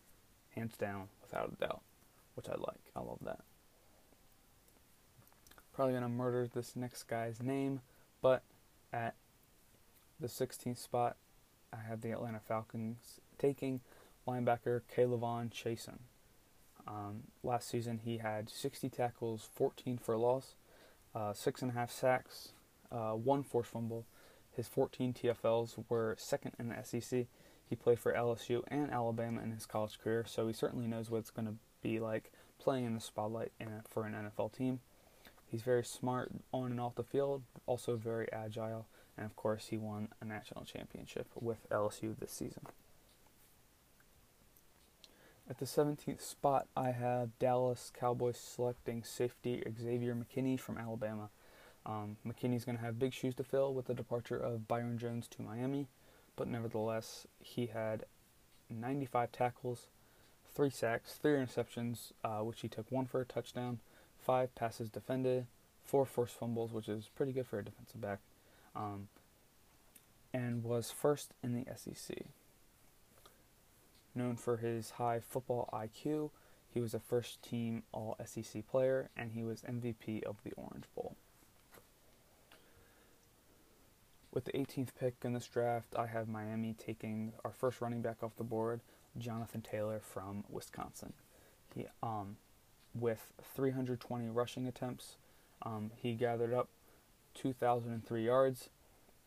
hands 0.56 0.76
down, 0.76 1.08
without 1.22 1.52
a 1.52 1.60
doubt, 1.60 1.82
which 2.34 2.48
I 2.48 2.54
like. 2.54 2.80
I 2.94 3.00
love 3.00 3.18
that. 3.24 3.40
Probably 5.74 5.94
to 5.94 6.08
murder 6.08 6.48
this 6.52 6.74
next 6.74 7.04
guy's 7.04 7.42
name, 7.42 7.80
but 8.22 8.42
at 8.92 9.14
the 10.18 10.28
16th 10.28 10.78
spot, 10.78 11.16
I 11.72 11.86
have 11.88 12.00
the 12.00 12.12
Atlanta 12.12 12.40
Falcons 12.40 13.20
taking 13.38 13.80
linebacker 14.26 14.80
K'Lavon 14.94 15.50
Chaisson. 15.50 15.98
Um, 16.88 17.24
last 17.42 17.68
season, 17.68 18.00
he 18.04 18.18
had 18.18 18.48
60 18.48 18.88
tackles, 18.88 19.48
14 19.54 19.98
for 19.98 20.16
loss, 20.16 20.54
uh, 21.14 21.32
six 21.32 21.60
and 21.62 21.72
a 21.72 21.74
half 21.74 21.90
sacks, 21.90 22.50
uh, 22.90 23.12
one 23.12 23.42
forced 23.42 23.70
fumble. 23.70 24.06
His 24.56 24.68
14 24.68 25.12
TFLs 25.12 25.84
were 25.88 26.16
second 26.18 26.52
in 26.58 26.68
the 26.68 26.82
SEC. 26.82 27.26
He 27.68 27.74
played 27.74 27.98
for 27.98 28.12
LSU 28.12 28.62
and 28.68 28.90
Alabama 28.90 29.42
in 29.42 29.50
his 29.50 29.66
college 29.66 29.98
career, 29.98 30.24
so 30.26 30.46
he 30.46 30.52
certainly 30.52 30.86
knows 30.86 31.10
what 31.10 31.18
it's 31.18 31.30
going 31.30 31.48
to 31.48 31.54
be 31.82 31.98
like 31.98 32.32
playing 32.58 32.84
in 32.84 32.94
the 32.94 33.00
spotlight 33.00 33.52
in 33.58 33.68
a, 33.68 33.82
for 33.88 34.06
an 34.06 34.14
NFL 34.14 34.52
team. 34.52 34.80
He's 35.46 35.62
very 35.62 35.84
smart 35.84 36.30
on 36.52 36.70
and 36.70 36.80
off 36.80 36.94
the 36.94 37.02
field, 37.02 37.42
also 37.66 37.96
very 37.96 38.32
agile, 38.32 38.86
and 39.16 39.26
of 39.26 39.34
course, 39.36 39.68
he 39.68 39.78
won 39.78 40.08
a 40.20 40.24
national 40.24 40.64
championship 40.64 41.26
with 41.34 41.68
LSU 41.70 42.16
this 42.18 42.32
season. 42.32 42.66
At 45.48 45.58
the 45.58 45.64
17th 45.64 46.20
spot, 46.20 46.66
I 46.76 46.90
have 46.90 47.38
Dallas 47.38 47.92
Cowboys 47.98 48.36
selecting 48.36 49.04
safety 49.04 49.62
Xavier 49.80 50.16
McKinney 50.16 50.58
from 50.58 50.76
Alabama. 50.76 51.30
Um, 51.84 52.16
McKinney's 52.26 52.64
going 52.64 52.78
to 52.78 52.84
have 52.84 52.98
big 52.98 53.14
shoes 53.14 53.36
to 53.36 53.44
fill 53.44 53.72
with 53.72 53.86
the 53.86 53.94
departure 53.94 54.36
of 54.36 54.66
Byron 54.66 54.98
Jones 54.98 55.28
to 55.28 55.42
Miami 55.42 55.86
but 56.36 56.48
nevertheless, 56.48 57.26
he 57.40 57.66
had 57.66 58.04
95 58.70 59.32
tackles, 59.32 59.88
three 60.54 60.70
sacks, 60.70 61.14
three 61.14 61.32
interceptions, 61.32 62.12
uh, 62.22 62.38
which 62.38 62.60
he 62.60 62.68
took 62.68 62.90
one 62.90 63.06
for 63.06 63.20
a 63.20 63.24
touchdown, 63.24 63.80
five 64.18 64.54
passes 64.54 64.90
defended, 64.90 65.46
four 65.82 66.04
forced 66.04 66.34
fumbles, 66.34 66.72
which 66.72 66.88
is 66.88 67.08
pretty 67.14 67.32
good 67.32 67.46
for 67.46 67.58
a 67.58 67.64
defensive 67.64 68.00
back, 68.00 68.18
um, 68.74 69.08
and 70.32 70.62
was 70.62 70.90
first 70.90 71.32
in 71.42 71.54
the 71.54 71.64
SEC. 71.76 72.26
Known 74.14 74.36
for 74.36 74.58
his 74.58 74.90
high 74.90 75.20
football 75.20 75.68
IQ, 75.72 76.30
he 76.72 76.80
was 76.80 76.94
a 76.94 77.00
first 77.00 77.42
team 77.42 77.84
All 77.92 78.18
SEC 78.24 78.66
player, 78.66 79.08
and 79.16 79.32
he 79.32 79.42
was 79.42 79.62
MVP 79.62 80.22
of 80.24 80.36
the 80.44 80.52
Orange 80.56 80.84
Bowl. 80.94 81.16
With 84.36 84.44
the 84.44 84.52
18th 84.52 84.90
pick 85.00 85.14
in 85.24 85.32
this 85.32 85.46
draft, 85.46 85.96
I 85.98 86.08
have 86.08 86.28
Miami 86.28 86.74
taking 86.74 87.32
our 87.42 87.52
first 87.52 87.80
running 87.80 88.02
back 88.02 88.22
off 88.22 88.36
the 88.36 88.44
board, 88.44 88.82
Jonathan 89.16 89.62
Taylor 89.62 89.98
from 89.98 90.44
Wisconsin. 90.50 91.14
He, 91.74 91.86
um, 92.02 92.36
with 92.94 93.28
320 93.54 94.28
rushing 94.28 94.66
attempts, 94.66 95.16
um, 95.62 95.90
he 95.96 96.12
gathered 96.12 96.52
up 96.52 96.68
2,003 97.32 98.26
yards, 98.26 98.68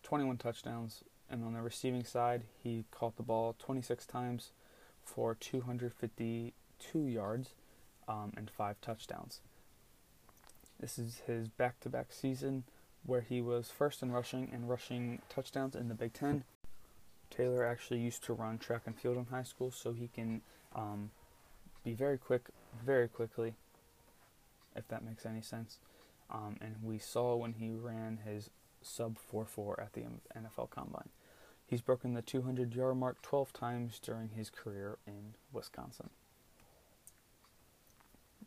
21 0.04 0.38
touchdowns, 0.38 1.04
and 1.28 1.44
on 1.44 1.54
the 1.54 1.62
receiving 1.64 2.04
side, 2.04 2.44
he 2.64 2.86
caught 2.92 3.18
the 3.18 3.24
ball 3.24 3.56
26 3.58 4.06
times 4.06 4.52
for 5.04 5.34
252 5.34 7.00
yards 7.00 7.56
um, 8.08 8.32
and 8.38 8.52
five 8.52 8.80
touchdowns. 8.80 9.42
This 10.80 11.00
is 11.00 11.24
his 11.26 11.48
back-to-back 11.48 12.14
season 12.14 12.66
where 13.10 13.22
he 13.22 13.42
was 13.42 13.70
first 13.70 14.04
in 14.04 14.12
rushing 14.12 14.50
and 14.54 14.70
rushing 14.70 15.22
touchdowns 15.28 15.76
in 15.76 15.90
the 15.90 15.96
Big 15.96 16.14
Ten. 16.14 16.44
Taylor 17.32 17.66
actually 17.66 18.00
used 18.00 18.24
to 18.24 18.34
run 18.34 18.58
track 18.58 18.84
and 18.86 18.98
field 18.98 19.18
in 19.18 19.26
high 19.26 19.44
school, 19.44 19.72
so 19.72 19.92
he 19.92 20.08
can 20.08 20.42
um, 20.76 21.12
be 21.84 21.94
very 21.94 22.18
quick, 22.18 22.46
very 22.86 23.08
quickly, 23.08 23.56
if 24.76 24.88
that 24.88 25.04
makes 25.04 25.26
any 25.26 25.42
sense. 25.42 25.80
Um, 26.30 26.58
and 26.62 26.76
we 26.84 27.00
saw 27.00 27.36
when 27.36 27.54
he 27.54 27.72
ran 27.72 28.20
his 28.24 28.52
sub 28.82 29.18
4.4 29.32 29.82
at 29.82 29.94
the 29.94 30.02
NFL 30.38 30.70
Combine. 30.70 31.10
He's 31.66 31.82
broken 31.82 32.14
the 32.14 32.22
200 32.22 32.74
yard 32.74 32.98
mark 32.98 33.22
12 33.22 33.54
times 33.54 34.00
during 34.00 34.30
his 34.30 34.50
career 34.50 34.98
in 35.06 35.34
Wisconsin. 35.52 36.10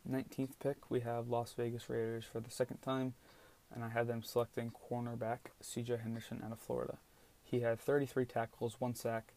19th 0.08 0.58
pick, 0.60 0.90
we 0.90 1.00
have 1.00 1.28
Las 1.28 1.52
Vegas 1.56 1.88
Raiders 1.88 2.24
for 2.24 2.40
the 2.40 2.50
second 2.50 2.78
time 2.78 3.14
and 3.74 3.84
I 3.84 3.88
had 3.88 4.06
them 4.06 4.22
selecting 4.22 4.70
cornerback 4.70 5.38
CJ 5.62 6.02
Henderson 6.02 6.42
out 6.44 6.52
of 6.52 6.60
Florida. 6.60 6.98
He 7.42 7.60
had 7.60 7.80
33 7.80 8.24
tackles, 8.24 8.76
one 8.78 8.94
sack, 8.94 9.32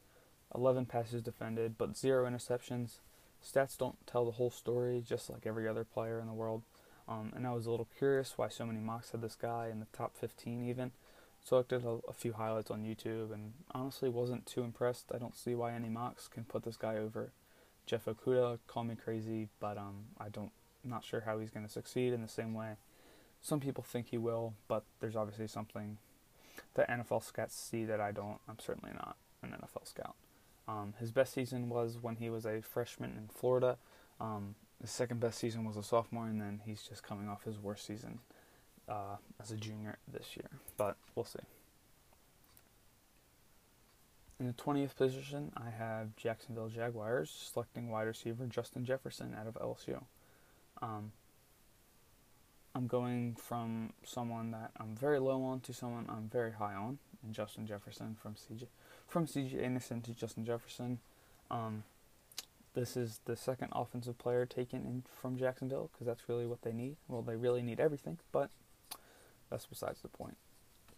11 0.53 0.85
passes 0.85 1.21
defended, 1.21 1.77
but 1.77 1.97
zero 1.97 2.29
interceptions. 2.29 2.99
Stats 3.43 3.77
don't 3.77 4.05
tell 4.07 4.25
the 4.25 4.31
whole 4.31 4.51
story, 4.51 5.03
just 5.07 5.29
like 5.29 5.45
every 5.45 5.67
other 5.67 5.83
player 5.83 6.19
in 6.19 6.27
the 6.27 6.33
world. 6.33 6.63
Um, 7.07 7.31
and 7.35 7.45
I 7.45 7.53
was 7.53 7.65
a 7.65 7.71
little 7.71 7.87
curious 7.97 8.37
why 8.37 8.47
so 8.49 8.65
many 8.65 8.79
mocks 8.79 9.11
had 9.11 9.21
this 9.21 9.35
guy 9.35 9.69
in 9.71 9.79
the 9.79 9.87
top 9.93 10.15
15 10.17 10.67
even. 10.67 10.91
So 11.43 11.55
I 11.55 11.59
looked 11.59 11.73
at 11.73 11.83
a, 11.83 11.99
a, 12.07 12.13
few 12.13 12.33
highlights 12.33 12.71
on 12.71 12.83
YouTube 12.83 13.31
and 13.31 13.53
honestly 13.71 14.09
wasn't 14.09 14.47
too 14.47 14.63
impressed. 14.63 15.11
I 15.13 15.19
don't 15.19 15.35
see 15.35 15.53
why 15.53 15.73
any 15.73 15.89
mocks 15.89 16.27
can 16.27 16.43
put 16.43 16.63
this 16.63 16.77
guy 16.77 16.97
over 16.97 17.31
Jeff 17.85 18.05
Okudah. 18.05 18.57
Call 18.65 18.85
me 18.85 18.95
crazy, 18.95 19.49
but 19.59 19.77
um, 19.77 20.05
I 20.19 20.29
don't 20.29 20.51
not 20.83 21.03
sure 21.03 21.21
how 21.21 21.39
he's 21.39 21.51
going 21.51 21.65
to 21.65 21.71
succeed 21.71 22.13
in 22.13 22.21
the 22.21 22.27
same 22.27 22.53
way. 22.53 22.75
Some 23.45 23.59
people 23.59 23.83
think 23.83 24.07
he 24.07 24.17
will, 24.17 24.55
but 24.67 24.85
there's 24.99 25.15
obviously 25.15 25.45
something 25.47 25.99
that 26.73 26.89
NFL 26.89 27.23
scouts 27.23 27.55
see 27.55 27.85
that 27.85 28.01
I 28.01 28.11
don't. 28.11 28.39
I'm 28.49 28.57
certainly 28.57 28.89
not 28.95 29.17
an 29.43 29.51
NFL 29.51 29.87
scout. 29.87 30.15
Um, 30.67 30.95
his 30.99 31.11
best 31.11 31.31
season 31.31 31.69
was 31.69 31.99
when 32.01 32.15
he 32.15 32.27
was 32.31 32.47
a 32.47 32.63
freshman 32.63 33.11
in 33.11 33.27
Florida. 33.27 33.77
Um, 34.19 34.55
his 34.81 34.89
second 34.89 35.19
best 35.19 35.37
season 35.37 35.63
was 35.63 35.77
a 35.77 35.83
sophomore, 35.83 36.25
and 36.25 36.41
then 36.41 36.61
he's 36.65 36.81
just 36.81 37.03
coming 37.03 37.29
off 37.29 37.43
his 37.43 37.59
worst 37.59 37.85
season 37.85 38.17
uh, 38.89 39.17
as 39.39 39.51
a 39.51 39.57
junior 39.57 39.99
this 40.11 40.35
year. 40.35 40.49
But 40.75 40.97
we'll 41.13 41.25
see. 41.25 41.37
In 44.39 44.47
the 44.47 44.53
20th 44.53 44.95
position, 44.95 45.51
I 45.55 45.69
have 45.69 46.15
Jacksonville 46.15 46.69
Jaguars 46.69 47.29
selecting 47.53 47.91
wide 47.91 48.07
receiver 48.07 48.47
Justin 48.47 48.85
Jefferson 48.85 49.35
out 49.39 49.45
of 49.45 49.53
LSU. 49.53 50.01
Um, 50.81 51.11
I'm 52.75 52.87
going 52.87 53.35
from 53.35 53.93
someone 54.03 54.51
that 54.51 54.71
I'm 54.77 54.95
very 54.95 55.19
low 55.19 55.41
on 55.43 55.61
to 55.61 55.73
someone 55.73 56.05
I'm 56.09 56.29
very 56.29 56.51
high 56.51 56.73
on, 56.73 56.99
and 57.23 57.33
Justin 57.33 57.65
Jefferson 57.65 58.17
from 58.21 58.35
CJ 58.35 58.65
from 59.07 59.25
CJ 59.25 59.63
Anderson 59.63 60.01
to 60.01 60.13
Justin 60.13 60.45
Jefferson. 60.45 60.99
Um, 61.49 61.83
this 62.73 62.97
is 62.97 63.21
the 63.23 63.37
second 63.37 63.69
offensive 63.71 64.17
player 64.17 64.45
taken 64.45 64.81
in 64.81 65.03
from 65.21 65.37
Jacksonville 65.37 65.89
because 65.93 66.05
that's 66.05 66.27
really 66.27 66.45
what 66.45 66.63
they 66.63 66.73
need. 66.73 66.97
Well, 67.07 67.21
they 67.21 67.37
really 67.37 67.61
need 67.61 67.79
everything, 67.79 68.19
but 68.33 68.49
that's 69.49 69.65
besides 69.65 70.01
the 70.01 70.09
point. 70.09 70.35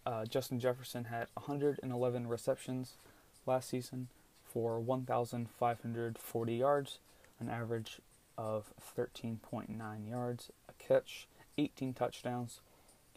Uh, 0.04 0.24
Justin 0.24 0.58
Jefferson 0.58 1.04
had 1.04 1.28
111 1.34 2.26
receptions 2.26 2.94
last 3.46 3.68
season 3.68 4.08
for 4.44 4.80
1,540 4.80 6.54
yards, 6.54 6.98
an 7.38 7.48
average 7.48 8.00
of 8.36 8.72
13.9 8.96 10.08
yards 10.08 10.50
a 10.68 10.72
catch, 10.82 11.28
18 11.58 11.92
touchdowns. 11.92 12.60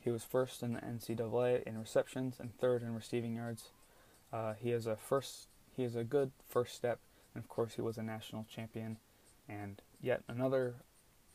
He 0.02 0.10
was 0.10 0.24
first 0.24 0.64
in 0.64 0.74
the 0.74 0.80
NCAA 0.80 1.64
in 1.64 1.78
receptions 1.78 2.38
and 2.40 2.58
third 2.58 2.82
in 2.82 2.94
receiving 2.96 3.36
yards. 3.36 3.70
Uh, 4.34 4.54
he 4.60 4.72
is 4.72 4.88
a 4.88 4.96
first. 4.96 5.48
He 5.76 5.84
is 5.84 5.96
a 5.96 6.04
good 6.04 6.32
first 6.50 6.76
step, 6.76 7.00
and 7.34 7.44
of 7.44 7.50
course, 7.50 7.76
he 7.76 7.82
was 7.82 7.98
a 7.98 8.04
national 8.04 8.46
champion, 8.54 8.98
and 9.48 9.82
yet 10.02 10.24
another 10.28 10.76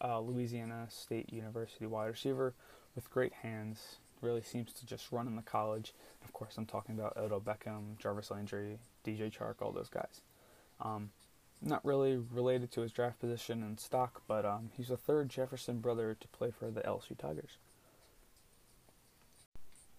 uh, 0.02 0.20
Louisiana 0.20 0.86
State 0.90 1.32
University 1.32 1.86
wide 1.86 2.06
receiver 2.06 2.54
with 2.94 3.10
great 3.10 3.32
hands. 3.32 3.96
Really 4.22 4.42
seems 4.42 4.72
to 4.72 4.86
just 4.86 5.12
run 5.12 5.26
in 5.26 5.36
the 5.36 5.42
college. 5.42 5.92
Of 6.24 6.32
course, 6.32 6.54
I'm 6.56 6.66
talking 6.66 6.94
about 6.94 7.16
Odell 7.18 7.40
Beckham, 7.40 7.98
Jarvis 7.98 8.30
Landry, 8.30 8.78
DJ 9.06 9.30
Chark, 9.30 9.56
all 9.60 9.72
those 9.72 9.90
guys. 9.90 10.22
Um, 10.80 11.10
not 11.62 11.84
really 11.84 12.16
related 12.16 12.70
to 12.72 12.82
his 12.82 12.92
draft 12.92 13.20
position 13.20 13.62
and 13.62 13.80
stock, 13.80 14.22
but 14.28 14.44
um, 14.44 14.70
he's 14.76 14.88
the 14.88 14.96
third 14.96 15.28
Jefferson 15.28 15.80
brother 15.80 16.16
to 16.18 16.28
play 16.28 16.50
for 16.50 16.70
the 16.70 16.82
LSU 16.82 17.16
Tigers. 17.16 17.56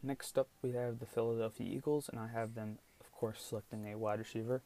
Next 0.04 0.38
up, 0.38 0.48
we 0.62 0.72
have 0.72 1.00
the 1.00 1.06
Philadelphia 1.06 1.68
Eagles, 1.68 2.10
and 2.10 2.20
I 2.20 2.28
have 2.28 2.56
them, 2.56 2.78
of 3.02 3.12
course, 3.12 3.44
selecting 3.44 3.92
a 3.92 3.98
wide 3.98 4.20
receiver. 4.20 4.62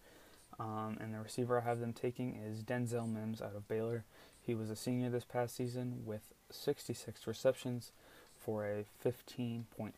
Um, 0.59 0.97
and 0.99 1.13
the 1.13 1.19
receiver 1.19 1.61
I 1.61 1.63
have 1.63 1.79
them 1.79 1.93
taking 1.93 2.35
is 2.35 2.61
Denzel 2.61 3.11
Mims 3.11 3.41
out 3.41 3.55
of 3.55 3.67
Baylor. 3.67 4.03
He 4.45 4.53
was 4.53 4.69
a 4.69 4.75
senior 4.75 5.09
this 5.09 5.23
past 5.23 5.55
season 5.55 6.03
with 6.05 6.33
66 6.51 7.25
receptions 7.25 7.91
for 8.37 8.65
a 8.65 8.85
15.5 9.03 9.93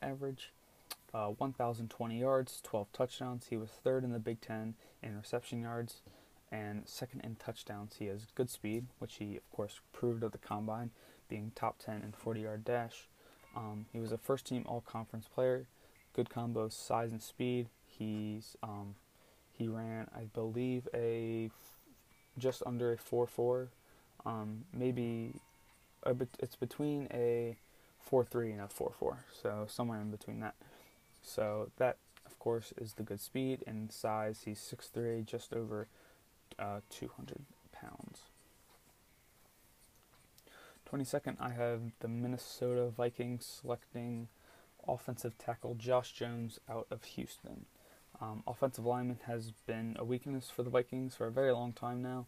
average, 0.00 0.50
uh, 1.12 1.28
1,020 1.28 2.18
yards, 2.18 2.60
12 2.62 2.92
touchdowns. 2.92 3.46
He 3.50 3.56
was 3.56 3.70
third 3.70 4.04
in 4.04 4.12
the 4.12 4.18
Big 4.18 4.40
Ten 4.40 4.74
in 5.02 5.16
reception 5.16 5.62
yards 5.62 6.00
and 6.50 6.82
second 6.86 7.20
in 7.20 7.36
touchdowns. 7.36 7.96
He 7.98 8.06
has 8.06 8.26
good 8.34 8.50
speed, 8.50 8.86
which 8.98 9.16
he, 9.16 9.36
of 9.36 9.50
course, 9.52 9.80
proved 9.92 10.24
at 10.24 10.32
the 10.32 10.38
combine, 10.38 10.90
being 11.28 11.52
top 11.54 11.78
10 11.78 12.02
in 12.02 12.12
40 12.12 12.40
yard 12.40 12.64
dash. 12.64 13.08
Um, 13.56 13.86
he 13.92 14.00
was 14.00 14.12
a 14.12 14.18
first 14.18 14.46
team 14.46 14.64
all 14.66 14.80
conference 14.80 15.26
player, 15.26 15.66
good 16.14 16.30
combo 16.30 16.68
size 16.68 17.10
and 17.10 17.22
speed. 17.22 17.68
He's 17.86 18.56
um, 18.62 18.94
he 19.52 19.68
ran, 19.68 20.08
I 20.14 20.24
believe, 20.32 20.88
a 20.94 21.50
just 22.38 22.62
under 22.64 22.92
a 22.92 22.98
4 22.98 23.26
4. 23.26 23.68
Um, 24.26 24.64
maybe 24.72 25.34
a 26.04 26.14
it's 26.38 26.56
between 26.56 27.08
a 27.12 27.56
4 28.00 28.24
3 28.24 28.52
and 28.52 28.60
a 28.60 28.68
4 28.68 28.92
4, 28.98 29.24
so 29.42 29.66
somewhere 29.68 30.00
in 30.00 30.10
between 30.10 30.40
that. 30.40 30.54
So 31.22 31.70
that, 31.76 31.96
of 32.26 32.38
course, 32.38 32.72
is 32.80 32.94
the 32.94 33.02
good 33.02 33.20
speed 33.20 33.62
and 33.66 33.92
size. 33.92 34.42
He's 34.44 34.58
6'3, 34.58 35.26
just 35.26 35.52
over 35.52 35.88
uh, 36.58 36.80
200 36.90 37.44
pounds. 37.72 38.22
22nd, 40.90 41.36
I 41.38 41.50
have 41.50 41.80
the 42.00 42.08
Minnesota 42.08 42.88
Vikings 42.88 43.60
selecting 43.60 44.28
offensive 44.86 45.36
tackle 45.36 45.74
Josh 45.74 46.12
Jones 46.12 46.58
out 46.68 46.86
of 46.90 47.04
Houston. 47.04 47.66
Um, 48.20 48.42
offensive 48.46 48.86
lineman 48.86 49.20
has 49.26 49.52
been 49.66 49.96
a 49.98 50.04
weakness 50.04 50.50
for 50.50 50.62
the 50.62 50.70
Vikings 50.70 51.14
for 51.14 51.26
a 51.26 51.32
very 51.32 51.52
long 51.52 51.72
time 51.72 52.02
now. 52.02 52.26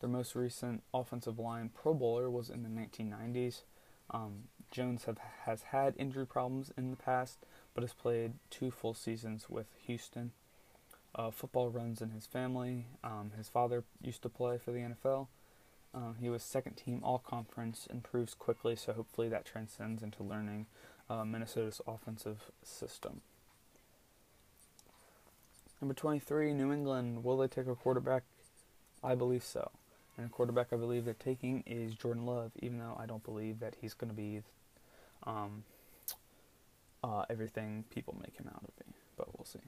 Their 0.00 0.08
most 0.08 0.34
recent 0.34 0.82
offensive 0.94 1.38
line 1.38 1.70
Pro 1.74 1.92
Bowler 1.92 2.30
was 2.30 2.50
in 2.50 2.62
the 2.62 2.68
1990s. 2.68 3.62
Um, 4.10 4.44
Jones 4.70 5.04
have, 5.04 5.18
has 5.44 5.62
had 5.62 5.94
injury 5.98 6.26
problems 6.26 6.72
in 6.76 6.90
the 6.90 6.96
past, 6.96 7.38
but 7.74 7.82
has 7.82 7.92
played 7.92 8.34
two 8.50 8.70
full 8.70 8.94
seasons 8.94 9.50
with 9.50 9.66
Houston. 9.86 10.32
Uh, 11.14 11.30
football 11.30 11.70
runs 11.70 12.00
in 12.00 12.10
his 12.10 12.26
family. 12.26 12.86
Um, 13.02 13.32
his 13.36 13.48
father 13.48 13.84
used 14.02 14.22
to 14.22 14.28
play 14.28 14.58
for 14.58 14.72
the 14.72 14.80
NFL. 14.80 15.28
Um, 15.94 16.16
he 16.20 16.28
was 16.28 16.42
second 16.42 16.74
team 16.74 17.00
all 17.02 17.18
conference, 17.18 17.88
improves 17.90 18.34
quickly, 18.34 18.76
so 18.76 18.92
hopefully 18.92 19.28
that 19.30 19.44
transcends 19.44 20.02
into 20.02 20.22
learning 20.22 20.66
uh, 21.08 21.24
Minnesota's 21.24 21.80
offensive 21.86 22.50
system. 22.62 23.22
Number 25.80 25.94
23, 25.94 26.52
New 26.52 26.72
England. 26.72 27.24
Will 27.24 27.38
they 27.38 27.46
take 27.46 27.66
a 27.68 27.74
quarterback? 27.74 28.24
I 29.02 29.14
believe 29.14 29.44
so. 29.44 29.70
And 30.16 30.26
a 30.26 30.28
quarterback 30.28 30.72
I 30.72 30.76
believe 30.76 31.04
they're 31.04 31.14
taking 31.14 31.62
is 31.66 31.94
Jordan 31.94 32.26
Love, 32.26 32.50
even 32.60 32.78
though 32.78 32.96
I 32.98 33.06
don't 33.06 33.24
believe 33.24 33.60
that 33.60 33.76
he's 33.80 33.94
going 33.94 34.10
to 34.10 34.16
be 34.16 34.42
um, 35.24 35.62
uh, 37.04 37.24
everything 37.30 37.84
people 37.90 38.16
make 38.20 38.36
him 38.36 38.48
out 38.48 38.60
to 38.64 38.84
be. 38.84 38.92
But 39.16 39.38
we'll 39.38 39.46
see. 39.46 39.60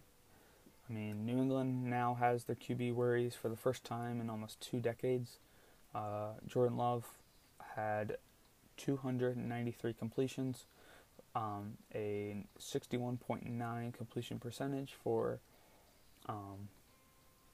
I 0.90 0.92
mean, 0.92 1.24
New 1.24 1.40
England 1.40 1.84
now 1.84 2.16
has 2.18 2.44
their 2.44 2.56
QB 2.56 2.94
worries 2.94 3.36
for 3.36 3.48
the 3.48 3.56
first 3.56 3.84
time 3.84 4.20
in 4.20 4.28
almost 4.28 4.60
two 4.60 4.80
decades. 4.80 5.38
Uh, 5.94 6.32
Jordan 6.48 6.76
Love 6.76 7.06
had 7.76 8.16
293 8.76 9.92
completions, 9.92 10.64
um, 11.36 11.74
a 11.94 12.44
61.9 12.58 13.94
completion 13.94 14.40
percentage 14.40 14.94
for 15.04 15.38
um, 16.28 16.68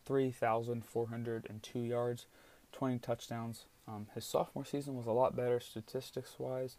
3,402 0.07 1.79
yards, 1.81 2.27
20 2.73 2.99
touchdowns. 2.99 3.65
Um, 3.87 4.07
his 4.15 4.25
sophomore 4.25 4.65
season 4.65 4.97
was 4.97 5.07
a 5.07 5.13
lot 5.13 5.37
better 5.37 5.61
statistics 5.61 6.37
wise. 6.39 6.77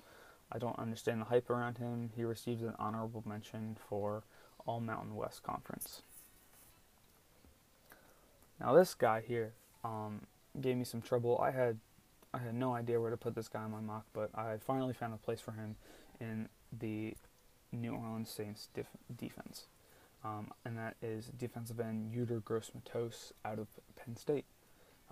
I 0.51 0.57
don't 0.57 0.79
understand 0.79 1.21
the 1.21 1.25
hype 1.25 1.49
around 1.51 1.77
him. 1.77 2.09
He 2.15 2.23
received 2.23 2.63
an 2.63 2.73
honorable 2.79 3.23
mention 3.27 3.77
for 3.87 4.23
All 4.65 4.79
Mountain 4.79 5.15
West 5.15 5.43
Conference. 5.43 6.01
Now 8.59 8.73
this 8.73 8.93
guy 8.95 9.21
here 9.25 9.53
um, 9.83 10.21
gave 10.59 10.77
me 10.77 10.83
some 10.83 11.01
trouble. 11.01 11.39
I 11.41 11.51
had 11.51 11.77
I 12.33 12.39
had 12.39 12.55
no 12.55 12.73
idea 12.73 12.99
where 12.99 13.11
to 13.11 13.17
put 13.17 13.35
this 13.35 13.47
guy 13.47 13.65
in 13.65 13.71
my 13.71 13.79
mock, 13.79 14.05
but 14.13 14.29
I 14.35 14.57
finally 14.57 14.93
found 14.93 15.13
a 15.13 15.17
place 15.17 15.39
for 15.39 15.51
him 15.51 15.75
in 16.19 16.49
the 16.77 17.15
New 17.71 17.93
Orleans 17.93 18.29
Saints 18.29 18.67
def- 18.73 18.87
defense, 19.15 19.67
um, 20.23 20.51
and 20.65 20.77
that 20.77 20.95
is 21.01 21.27
defensive 21.27 21.79
end 21.79 22.13
Yetur 22.13 22.43
Gross-Matos 22.43 23.33
out 23.45 23.59
of 23.59 23.67
Penn 23.95 24.17
State. 24.17 24.45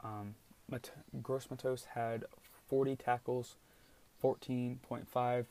Um, 0.04 0.36
Mat- 0.70 0.92
Gross-Matos 1.22 1.86
had 1.96 2.26
40 2.68 2.96
tackles, 2.96 3.56
14.5 4.22 5.46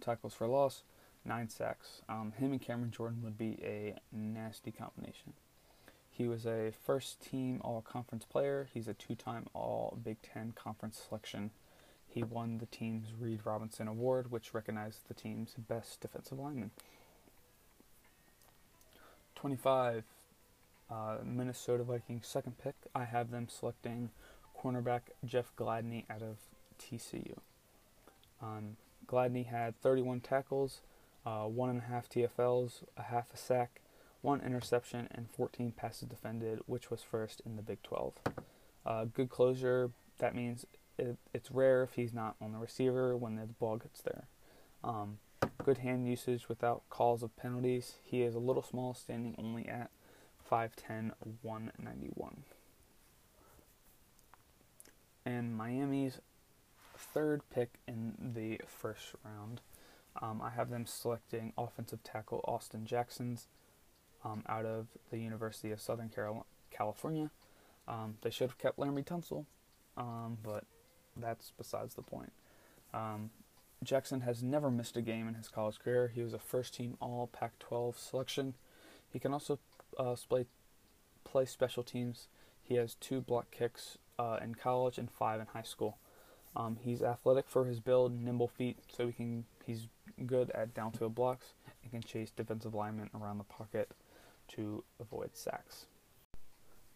tackles 0.00 0.34
for 0.34 0.46
loss, 0.46 0.82
nine 1.24 1.48
sacks. 1.48 2.02
Um, 2.08 2.32
him 2.38 2.52
and 2.52 2.60
Cameron 2.60 2.90
Jordan 2.90 3.22
would 3.22 3.38
be 3.38 3.58
a 3.62 3.94
nasty 4.12 4.72
combination. 4.72 5.34
He 6.16 6.28
was 6.28 6.46
a 6.46 6.72
first 6.86 7.20
team 7.20 7.60
all 7.64 7.82
conference 7.82 8.24
player. 8.24 8.68
He's 8.72 8.86
a 8.86 8.94
two 8.94 9.16
time 9.16 9.46
all 9.52 9.98
Big 10.02 10.18
Ten 10.22 10.52
conference 10.54 11.02
selection. 11.08 11.50
He 12.06 12.22
won 12.22 12.58
the 12.58 12.66
team's 12.66 13.08
Reed 13.18 13.40
Robinson 13.44 13.88
Award, 13.88 14.30
which 14.30 14.54
recognized 14.54 15.08
the 15.08 15.14
team's 15.14 15.54
best 15.58 16.00
defensive 16.00 16.38
lineman. 16.38 16.70
25, 19.34 20.04
uh, 20.88 21.16
Minnesota 21.24 21.82
Vikings 21.82 22.28
second 22.28 22.58
pick. 22.62 22.76
I 22.94 23.04
have 23.04 23.32
them 23.32 23.48
selecting 23.50 24.10
cornerback 24.56 25.00
Jeff 25.24 25.50
Gladney 25.58 26.04
out 26.08 26.22
of 26.22 26.36
TCU. 26.78 27.38
Um, 28.40 28.76
Gladney 29.08 29.46
had 29.46 29.80
31 29.82 30.20
tackles, 30.20 30.80
uh, 31.26 31.46
one 31.46 31.70
and 31.70 31.80
a 31.80 31.84
half 31.86 32.08
TFLs, 32.08 32.84
a 32.96 33.02
half 33.02 33.34
a 33.34 33.36
sack, 33.36 33.80
one 34.24 34.40
interception, 34.40 35.06
and 35.12 35.30
14 35.30 35.72
passes 35.72 36.08
defended, 36.08 36.60
which 36.66 36.90
was 36.90 37.02
first 37.02 37.42
in 37.44 37.56
the 37.56 37.62
Big 37.62 37.82
12. 37.82 38.14
Uh, 38.86 39.04
good 39.04 39.28
closure. 39.28 39.90
That 40.18 40.34
means 40.34 40.64
it, 40.98 41.16
it's 41.32 41.50
rare 41.50 41.82
if 41.82 41.94
he's 41.94 42.14
not 42.14 42.36
on 42.40 42.52
the 42.52 42.58
receiver 42.58 43.16
when 43.16 43.36
the 43.36 43.46
ball 43.46 43.76
gets 43.76 44.00
there. 44.00 44.28
Um, 44.82 45.18
good 45.62 45.78
hand 45.78 46.08
usage 46.08 46.48
without 46.48 46.82
calls 46.88 47.22
of 47.22 47.36
penalties. 47.36 47.96
He 48.02 48.22
is 48.22 48.34
a 48.34 48.38
little 48.38 48.62
small, 48.62 48.94
standing 48.94 49.34
only 49.38 49.68
at 49.68 49.90
5'10, 50.50 51.12
191. 51.42 52.44
And 55.26 55.56
Miami's 55.56 56.20
third 56.96 57.42
pick 57.50 57.74
in 57.86 58.14
the 58.34 58.60
first 58.66 59.14
round, 59.24 59.60
um, 60.20 60.40
I 60.42 60.50
have 60.50 60.70
them 60.70 60.86
selecting 60.86 61.52
offensive 61.58 62.02
tackle 62.02 62.44
Austin 62.46 62.86
Jackson's 62.86 63.48
um, 64.24 64.42
out 64.48 64.64
of 64.64 64.86
the 65.10 65.18
University 65.18 65.70
of 65.70 65.80
Southern 65.80 66.08
Carol- 66.08 66.46
California. 66.70 67.30
Um, 67.86 68.16
they 68.22 68.30
should 68.30 68.48
have 68.48 68.58
kept 68.58 68.78
Laremy 68.78 69.04
Tunsil, 69.04 69.44
um, 69.96 70.38
but 70.42 70.64
that's 71.16 71.52
besides 71.56 71.94
the 71.94 72.02
point. 72.02 72.32
Um, 72.92 73.30
Jackson 73.82 74.22
has 74.22 74.42
never 74.42 74.70
missed 74.70 74.96
a 74.96 75.02
game 75.02 75.28
in 75.28 75.34
his 75.34 75.48
college 75.48 75.78
career. 75.78 76.10
He 76.14 76.22
was 76.22 76.32
a 76.32 76.38
first 76.38 76.74
team 76.74 76.96
All 77.00 77.28
Pac 77.30 77.58
12 77.58 77.98
selection. 77.98 78.54
He 79.12 79.18
can 79.18 79.32
also 79.32 79.58
uh, 79.98 80.16
play, 80.28 80.46
play 81.24 81.44
special 81.44 81.82
teams. 81.82 82.28
He 82.62 82.76
has 82.76 82.94
two 82.94 83.20
block 83.20 83.50
kicks 83.50 83.98
uh, 84.18 84.38
in 84.42 84.54
college 84.54 84.96
and 84.96 85.10
five 85.10 85.40
in 85.40 85.46
high 85.46 85.62
school. 85.62 85.98
Um, 86.56 86.78
he's 86.80 87.02
athletic 87.02 87.48
for 87.48 87.66
his 87.66 87.80
build, 87.80 88.12
nimble 88.18 88.48
feet, 88.48 88.78
so 88.88 89.08
he 89.08 89.12
can 89.12 89.44
he's 89.66 89.88
good 90.24 90.50
at 90.52 90.72
downfield 90.74 91.14
blocks 91.14 91.54
and 91.82 91.90
can 91.90 92.00
chase 92.00 92.30
defensive 92.30 92.74
linemen 92.74 93.10
around 93.14 93.38
the 93.38 93.44
pocket 93.44 93.90
to 94.48 94.84
avoid 95.00 95.30
sacks. 95.36 95.86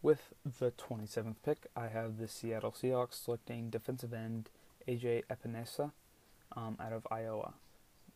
With 0.01 0.33
the 0.45 0.71
27th 0.71 1.37
pick, 1.45 1.67
I 1.75 1.89
have 1.89 2.19
the 2.19 2.29
Seattle 2.29 2.73
Seahawks 2.73 3.15
selecting 3.15 3.69
defensive 3.71 4.13
end 4.13 4.49
AJ 4.87 5.25
Epenesa 5.31 5.93
um, 6.57 6.77
out 6.81 6.93
of 6.93 7.07
Iowa. 7.11 7.55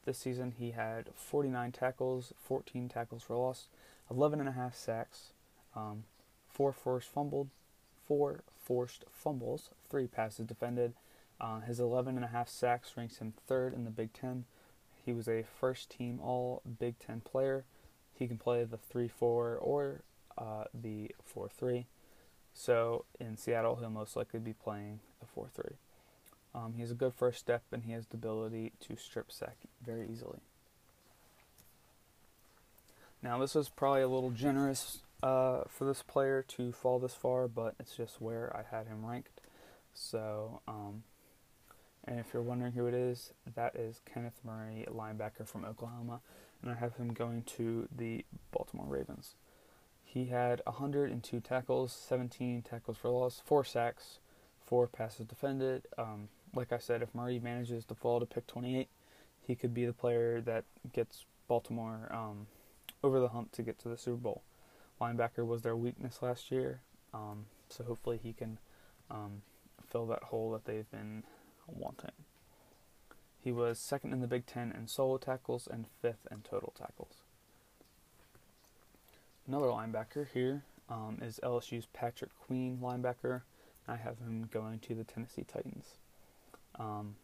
This 0.05 0.19
season, 0.19 0.55
he 0.57 0.73
had 0.73 1.11
49 1.15 1.73
tackles, 1.73 2.33
14 2.43 2.89
tackles 2.89 3.23
for 3.23 3.37
loss, 3.37 3.69
11 4.11 4.41
and 4.41 4.49
a 4.49 4.53
half 4.53 4.75
sacks, 4.75 5.33
um, 5.75 6.05
four 6.49 6.73
forced 6.73 7.09
fumbled, 7.09 7.49
four 8.07 8.41
forced 8.57 9.05
fumbles, 9.11 9.71
three 9.91 10.07
passes 10.07 10.47
defended. 10.47 10.95
Uh, 11.41 11.61
his 11.61 11.81
11 11.81 12.17
and 12.17 12.25
a 12.25 12.29
half 12.29 12.49
sacks 12.49 12.93
ranks 12.97 13.19
him 13.19 13.33
third 13.47 13.75
in 13.75 13.85
the 13.85 13.91
Big 13.91 14.13
Ten. 14.13 14.45
He 15.05 15.13
was 15.13 15.29
a 15.29 15.43
first 15.43 15.91
team 15.91 16.21
All 16.23 16.63
Big 16.79 16.99
Ten 16.99 17.21
player. 17.21 17.65
He 18.23 18.29
can 18.29 18.39
play 18.39 18.63
the 18.65 18.77
3 18.77 19.09
4 19.09 19.59
or 19.61 20.03
uh, 20.39 20.65
the 20.73 21.11
4 21.25 21.49
3. 21.49 21.87
So 22.55 23.05
in 23.19 23.37
Seattle, 23.37 23.77
he'll 23.77 23.91
most 23.91 24.15
likely 24.15 24.39
be 24.39 24.53
playing 24.53 25.01
the 25.21 25.27
4 25.27 25.49
3. 25.53 25.65
Um, 26.55 26.75
he 26.75 26.83
has 26.83 26.91
a 26.91 26.95
good 26.95 27.15
first 27.15 27.41
step 27.41 27.63
and 27.73 27.83
he 27.85 27.93
has 27.93 28.07
the 28.07 28.17
ability 28.17 28.73
to 28.87 28.97
strip 28.97 29.33
sack 29.33 29.57
very 29.85 30.07
easily. 30.09 30.39
Now, 33.23 33.39
this 33.39 33.55
was 33.55 33.69
probably 33.69 34.03
a 34.03 34.09
little 34.09 34.31
generous 34.31 35.01
uh, 35.23 35.63
for 35.69 35.85
this 35.85 36.03
player 36.03 36.45
to 36.49 36.73
fall 36.73 36.99
this 36.99 37.15
far, 37.15 37.49
but 37.49 37.75
it's 37.81 37.97
just 37.97 38.21
where 38.21 38.55
I 38.57 38.75
had 38.75 38.87
him 38.87 39.05
ranked. 39.05 39.41
So, 39.95 40.61
um, 40.69 41.05
and 42.05 42.19
if 42.19 42.27
you're 42.33 42.43
wondering 42.43 42.73
who 42.73 42.87
it 42.87 42.95
is, 42.95 43.33
that 43.55 43.77
is 43.77 44.01
Kenneth 44.13 44.41
Murray, 44.45 44.87
linebacker 44.89 45.47
from 45.47 45.65
Oklahoma, 45.65 46.21
and 46.63 46.71
I 46.71 46.75
have 46.75 46.97
him 46.97 47.13
going 47.13 47.43
to 47.57 47.89
the 47.95 48.25
Baltimore 48.51 48.87
Ravens. 48.87 49.35
He 50.05 50.27
had 50.27 50.61
102 50.67 51.41
tackles, 51.41 51.93
17 51.93 52.63
tackles 52.63 52.97
for 52.97 53.09
loss, 53.09 53.43
4 53.45 53.65
sacks, 53.65 54.19
4 54.67 54.87
passes 54.87 55.27
defended. 55.27 55.87
Um, 55.97 56.29
like 56.55 56.73
I 56.73 56.79
said, 56.79 57.03
if 57.03 57.15
Murray 57.15 57.41
manages 57.41 57.85
to 57.87 57.95
fall 57.95 58.21
to 58.21 58.27
pick 58.27 58.47
28, 58.47 58.89
he 59.47 59.55
could 59.55 59.75
be 59.75 59.87
the 59.87 59.93
player 59.93 60.41
that 60.43 60.65
gets 60.93 61.25
Baltimore 61.49 62.09
um, 62.11 62.47
over 63.03 63.21
the 63.21 63.29
hump 63.29 63.53
to 63.53 63.63
get 63.63 63.79
to 63.81 63.89
the 63.89 63.97
Super 63.97 64.19
Bowl. 64.19 64.43
Linebacker 65.01 65.47
was 65.47 65.63
their 65.63 65.77
weakness 65.77 66.21
last 66.23 66.51
year, 66.53 66.81
um, 67.13 67.47
so 67.69 67.83
hopefully 67.85 68.21
he 68.23 68.33
can 68.33 68.59
um, 69.11 69.43
fill 69.91 70.07
that 70.07 70.23
hole 70.25 70.53
that 70.53 70.65
they've 70.65 70.91
been 70.91 71.25
wanting. 71.67 72.13
He 73.43 73.51
was 73.51 73.79
second 73.79 74.13
in 74.13 74.21
the 74.21 74.29
Big 74.29 74.47
Ten 74.47 74.73
in 74.73 74.87
solo 74.87 75.19
tackles 75.19 75.67
and 75.71 75.87
fifth 76.01 76.27
in 76.31 76.43
total 76.43 76.73
tackles. 76.79 77.17
Another 79.49 79.67
linebacker 79.67 80.29
here 80.33 80.63
um, 80.89 81.19
is 81.21 81.41
LSU's 81.43 81.87
Patrick 81.87 82.31
Queen 82.39 82.79
linebacker. 82.81 83.43
I 83.89 83.97
have 83.97 84.19
him 84.19 84.49
going 84.53 84.79
to 84.81 84.95
the 84.95 85.03
Tennessee 85.03 85.45
Titans. 85.45 85.97
Um, 86.79 87.17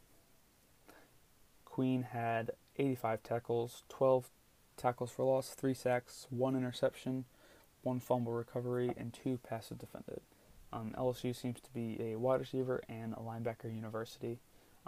Queen 1.65 2.03
had 2.03 2.51
85 2.77 3.23
tackles, 3.23 3.85
12 3.89 4.29
tackles 4.77 5.13
for 5.13 5.25
loss, 5.25 5.51
3 5.51 5.73
sacks, 5.75 6.27
1 6.31 6.57
interception, 6.57 7.27
1 7.83 8.01
fumble 8.01 8.33
recovery, 8.33 8.93
and 8.97 9.15
2 9.15 9.39
passes 9.49 9.79
defended. 9.79 10.21
Um, 10.73 10.93
LSU 10.99 11.35
seems 11.35 11.61
to 11.61 11.73
be 11.73 11.97
a 12.01 12.17
wide 12.17 12.41
receiver 12.41 12.83
and 12.89 13.15
a 13.15 13.19
linebacker 13.19 13.73
university. 13.73 14.39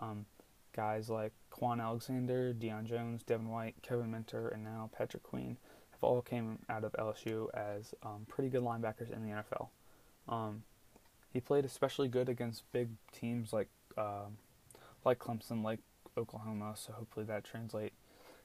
Um, 0.00 0.26
guys 0.74 1.08
like 1.10 1.32
Kwon 1.50 1.80
Alexander, 1.80 2.54
Deion 2.54 2.84
Jones, 2.84 3.22
Devin 3.22 3.48
White, 3.48 3.76
Kevin 3.82 4.10
Minter, 4.10 4.48
and 4.48 4.64
now 4.64 4.90
Patrick 4.96 5.22
Queen 5.22 5.56
have 5.90 6.02
all 6.02 6.22
came 6.22 6.58
out 6.68 6.84
of 6.84 6.92
LSU 6.92 7.48
as 7.54 7.94
um, 8.02 8.26
pretty 8.28 8.48
good 8.48 8.62
linebackers 8.62 9.10
in 9.10 9.22
the 9.22 9.42
NFL. 9.42 9.68
Um, 10.28 10.62
he 11.32 11.40
played 11.40 11.64
especially 11.64 12.08
good 12.08 12.28
against 12.28 12.70
big 12.72 12.90
teams 13.12 13.52
like 13.52 13.68
um, 13.96 14.38
like 15.04 15.18
Clemson, 15.18 15.62
like 15.62 15.80
Oklahoma, 16.16 16.74
so 16.76 16.92
hopefully 16.92 17.26
that 17.26 17.44
translates 17.44 17.96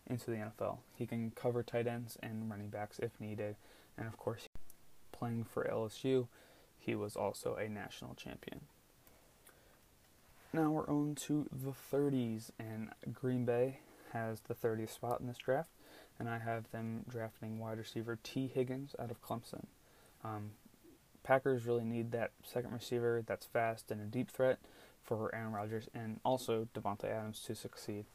into 0.07 0.29
the 0.29 0.37
NFL. 0.37 0.79
He 0.95 1.05
can 1.05 1.31
cover 1.31 1.63
tight 1.63 1.87
ends 1.87 2.17
and 2.21 2.49
running 2.49 2.69
backs 2.69 2.99
if 2.99 3.19
needed, 3.19 3.55
and 3.97 4.07
of 4.07 4.17
course, 4.17 4.49
playing 5.11 5.45
for 5.45 5.63
LSU, 5.65 6.27
he 6.77 6.95
was 6.95 7.15
also 7.15 7.55
a 7.55 7.67
national 7.67 8.13
champion. 8.15 8.61
Now 10.55 10.71
we're 10.71 10.87
on 10.87 11.15
to 11.15 11.49
the 11.51 11.73
30s, 11.73 12.51
and 12.57 12.87
Green 13.11 13.43
Bay 13.43 13.79
has 14.13 14.39
the 14.39 14.53
30th 14.53 14.91
spot 14.91 15.19
in 15.19 15.27
this 15.27 15.37
draft, 15.37 15.67
and 16.17 16.29
I 16.29 16.37
have 16.37 16.71
them 16.71 17.03
drafting 17.09 17.59
wide 17.59 17.77
receiver 17.77 18.17
Tee 18.23 18.47
Higgins 18.47 18.95
out 18.97 19.11
of 19.11 19.21
Clemson. 19.21 19.65
Um, 20.23 20.51
Packers 21.23 21.65
really 21.65 21.83
need 21.83 22.13
that 22.13 22.31
second 22.41 22.71
receiver 22.71 23.21
that's 23.27 23.45
fast 23.45 23.91
and 23.91 23.99
a 23.99 24.05
deep 24.05 24.31
threat 24.31 24.59
for 25.03 25.29
Aaron 25.35 25.51
Rodgers 25.51 25.89
and 25.93 26.21
also 26.23 26.69
Davante 26.73 27.03
Adams 27.03 27.41
to 27.47 27.53
succeed. 27.53 28.05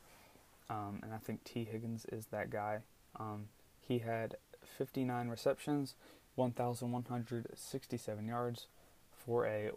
Um, 0.70 1.00
and 1.02 1.12
I 1.12 1.18
think 1.18 1.44
Tee 1.44 1.64
Higgins 1.70 2.06
is 2.06 2.28
that 2.28 2.48
guy. 2.48 2.78
Um, 3.18 3.48
he 3.86 3.98
had 3.98 4.36
59 4.64 5.28
receptions, 5.28 5.94
1,167 6.36 8.26
yards 8.26 8.66
for 9.12 9.44
a 9.44 9.72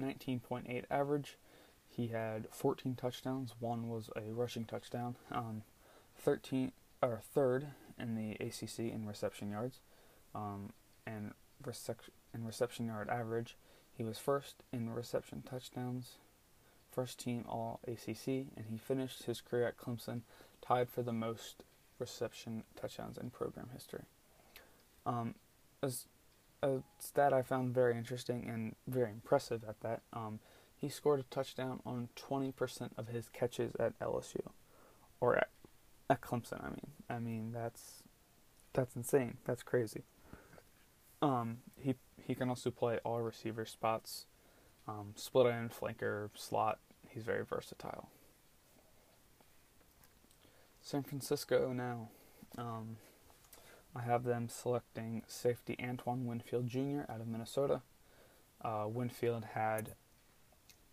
19.8 0.00 0.84
average. 0.90 1.36
He 1.96 2.08
had 2.08 2.48
14 2.50 2.96
touchdowns. 2.96 3.54
One 3.60 3.88
was 3.88 4.10
a 4.16 4.32
rushing 4.32 4.64
touchdown. 4.64 5.16
Um, 5.30 5.62
13 6.18 6.72
or 7.02 7.20
third 7.34 7.68
in 7.98 8.14
the 8.14 8.32
ACC 8.44 8.92
in 8.92 9.06
reception 9.06 9.50
yards, 9.50 9.80
um, 10.34 10.72
and 11.06 11.32
recep- 11.62 12.10
in 12.32 12.44
reception 12.44 12.86
yard 12.86 13.08
average. 13.08 13.56
He 13.96 14.02
was 14.02 14.18
first 14.18 14.56
in 14.72 14.90
reception 14.90 15.42
touchdowns, 15.48 16.16
first 16.90 17.20
team 17.20 17.44
All 17.48 17.80
ACC, 17.86 18.46
and 18.56 18.66
he 18.70 18.78
finished 18.78 19.24
his 19.24 19.40
career 19.40 19.68
at 19.68 19.78
Clemson 19.78 20.22
tied 20.60 20.88
for 20.88 21.02
the 21.02 21.12
most 21.12 21.62
reception 21.98 22.64
touchdowns 22.74 23.18
in 23.18 23.30
program 23.30 23.68
history. 23.72 24.04
Um, 25.06 25.36
as 25.82 26.06
a 26.62 26.78
stat 26.98 27.32
I 27.32 27.42
found 27.42 27.74
very 27.74 27.96
interesting 27.96 28.48
and 28.48 28.74
very 28.88 29.10
impressive 29.10 29.62
at 29.68 29.80
that, 29.80 30.00
um, 30.12 30.40
he 30.84 30.90
scored 30.90 31.18
a 31.18 31.34
touchdown 31.34 31.80
on 31.86 32.10
20% 32.14 32.90
of 32.98 33.08
his 33.08 33.30
catches 33.30 33.74
at 33.76 33.98
LSU, 34.00 34.42
or 35.18 35.34
at, 35.34 35.48
at 36.10 36.20
Clemson. 36.20 36.62
I 36.62 36.68
mean, 36.68 36.90
I 37.08 37.18
mean 37.18 37.52
that's 37.52 38.02
that's 38.74 38.94
insane. 38.94 39.38
That's 39.46 39.62
crazy. 39.62 40.02
Um, 41.22 41.58
he 41.80 41.94
he 42.22 42.34
can 42.34 42.50
also 42.50 42.70
play 42.70 42.98
all 43.02 43.22
receiver 43.22 43.64
spots, 43.64 44.26
um, 44.86 45.14
split 45.16 45.46
end, 45.46 45.70
flanker, 45.70 46.28
slot. 46.34 46.80
He's 47.08 47.22
very 47.22 47.46
versatile. 47.46 48.10
San 50.82 51.02
Francisco 51.02 51.72
now. 51.72 52.08
Um, 52.58 52.96
I 53.96 54.02
have 54.02 54.24
them 54.24 54.50
selecting 54.50 55.22
safety 55.26 55.78
Antoine 55.82 56.26
Winfield 56.26 56.66
Jr. 56.66 57.10
out 57.10 57.22
of 57.22 57.26
Minnesota. 57.26 57.80
Uh, 58.62 58.84
Winfield 58.86 59.44
had 59.54 59.94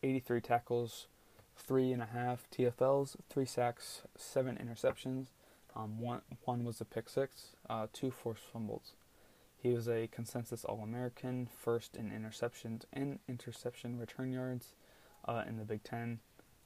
83 0.03 0.41
tackles, 0.41 1.07
three 1.55 1.91
and 1.91 2.01
a 2.01 2.07
half 2.07 2.47
TFLs, 2.51 3.15
three 3.29 3.45
sacks, 3.45 4.01
seven 4.17 4.57
interceptions. 4.57 5.27
Um, 5.75 5.99
one 5.99 6.21
one 6.43 6.65
was 6.65 6.81
a 6.81 6.85
pick 6.85 7.07
six, 7.07 7.55
uh, 7.69 7.87
two 7.93 8.11
forced 8.11 8.43
fumbles. 8.43 8.93
He 9.61 9.69
was 9.69 9.87
a 9.87 10.07
consensus 10.07 10.65
All 10.65 10.81
American, 10.83 11.47
first 11.47 11.95
in 11.95 12.09
interceptions 12.09 12.83
and 12.91 13.19
interception 13.29 13.99
return 13.99 14.31
yards 14.31 14.73
uh, 15.25 15.43
in 15.47 15.57
the 15.57 15.63
Big 15.63 15.83
Ten. 15.83 16.19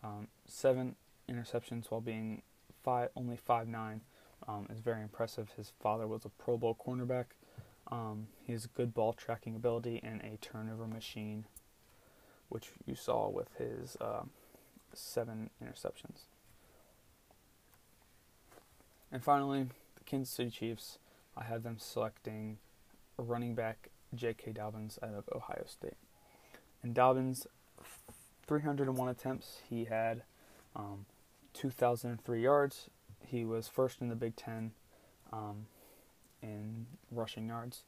Um, 0.04 0.28
seven 0.48 0.96
interceptions 1.30 1.92
while 1.92 2.02
being 2.02 2.42
five 2.84 3.10
only 3.16 3.36
five 3.38 3.68
nine 3.68 4.02
um, 4.48 4.68
is 4.70 4.80
very 4.80 5.02
impressive. 5.02 5.52
His 5.58 5.74
father 5.82 6.08
was 6.08 6.26
a 6.26 6.30
Pro 6.30 6.58
Bowl 6.58 6.76
cornerback. 6.76 7.26
Um, 7.92 8.28
he 8.44 8.54
has 8.54 8.66
good 8.66 8.94
ball 8.94 9.14
tracking 9.14 9.56
ability 9.56 10.00
and 10.04 10.22
a 10.22 10.38
turnover 10.38 10.88
machine, 10.88 11.46
which 12.50 12.72
you 12.86 12.96
saw 12.96 13.30
with 13.30 13.50
his 13.58 13.98
uh, 14.00 14.24
seven 14.94 15.50
interceptions. 15.64 16.26
And 19.12 19.24
finally, 19.24 19.68
the 19.96 20.04
Kansas 20.06 20.34
City 20.34 20.50
Chiefs. 20.50 21.00
I 21.38 21.44
have 21.44 21.64
them 21.64 21.78
selecting 21.80 22.58
running 23.18 23.56
back 23.56 23.90
J.K. 24.14 24.54
Dobbins 24.54 24.98
out 25.04 25.14
of 25.14 25.30
Ohio 25.34 25.64
State. 25.68 25.98
And 26.82 26.94
Dobbins, 26.94 27.48
301 28.48 29.10
attempts. 29.10 29.60
He 29.70 29.86
had 29.86 30.24
um, 30.76 31.06
2,003 31.54 32.42
yards. 32.42 32.90
He 33.26 33.44
was 33.44 33.68
first 33.68 34.02
in 34.02 34.10
the 34.10 34.16
Big 34.16 34.36
Ten 34.36 34.72
um, 35.34 35.68
in 36.42 36.86
rushing 37.12 37.48
yards. 37.48 37.84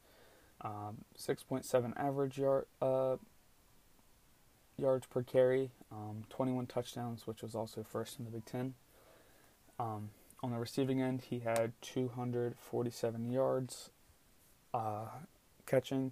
Um, 0.61 1.05
6.7 1.17 1.93
average 1.97 2.39
yard 2.39 2.65
uh, 2.81 3.17
yards 4.77 5.05
per 5.05 5.23
carry. 5.23 5.71
Um, 5.91 6.23
21 6.29 6.67
touchdowns, 6.67 7.25
which 7.25 7.41
was 7.41 7.55
also 7.55 7.83
first 7.83 8.19
in 8.19 8.25
the 8.25 8.31
Big 8.31 8.45
Ten. 8.45 8.75
Um, 9.79 10.09
on 10.43 10.51
the 10.51 10.57
receiving 10.57 11.01
end, 11.01 11.21
he 11.29 11.39
had 11.39 11.73
247 11.81 13.31
yards 13.31 13.89
uh, 14.73 15.07
catching, 15.65 16.11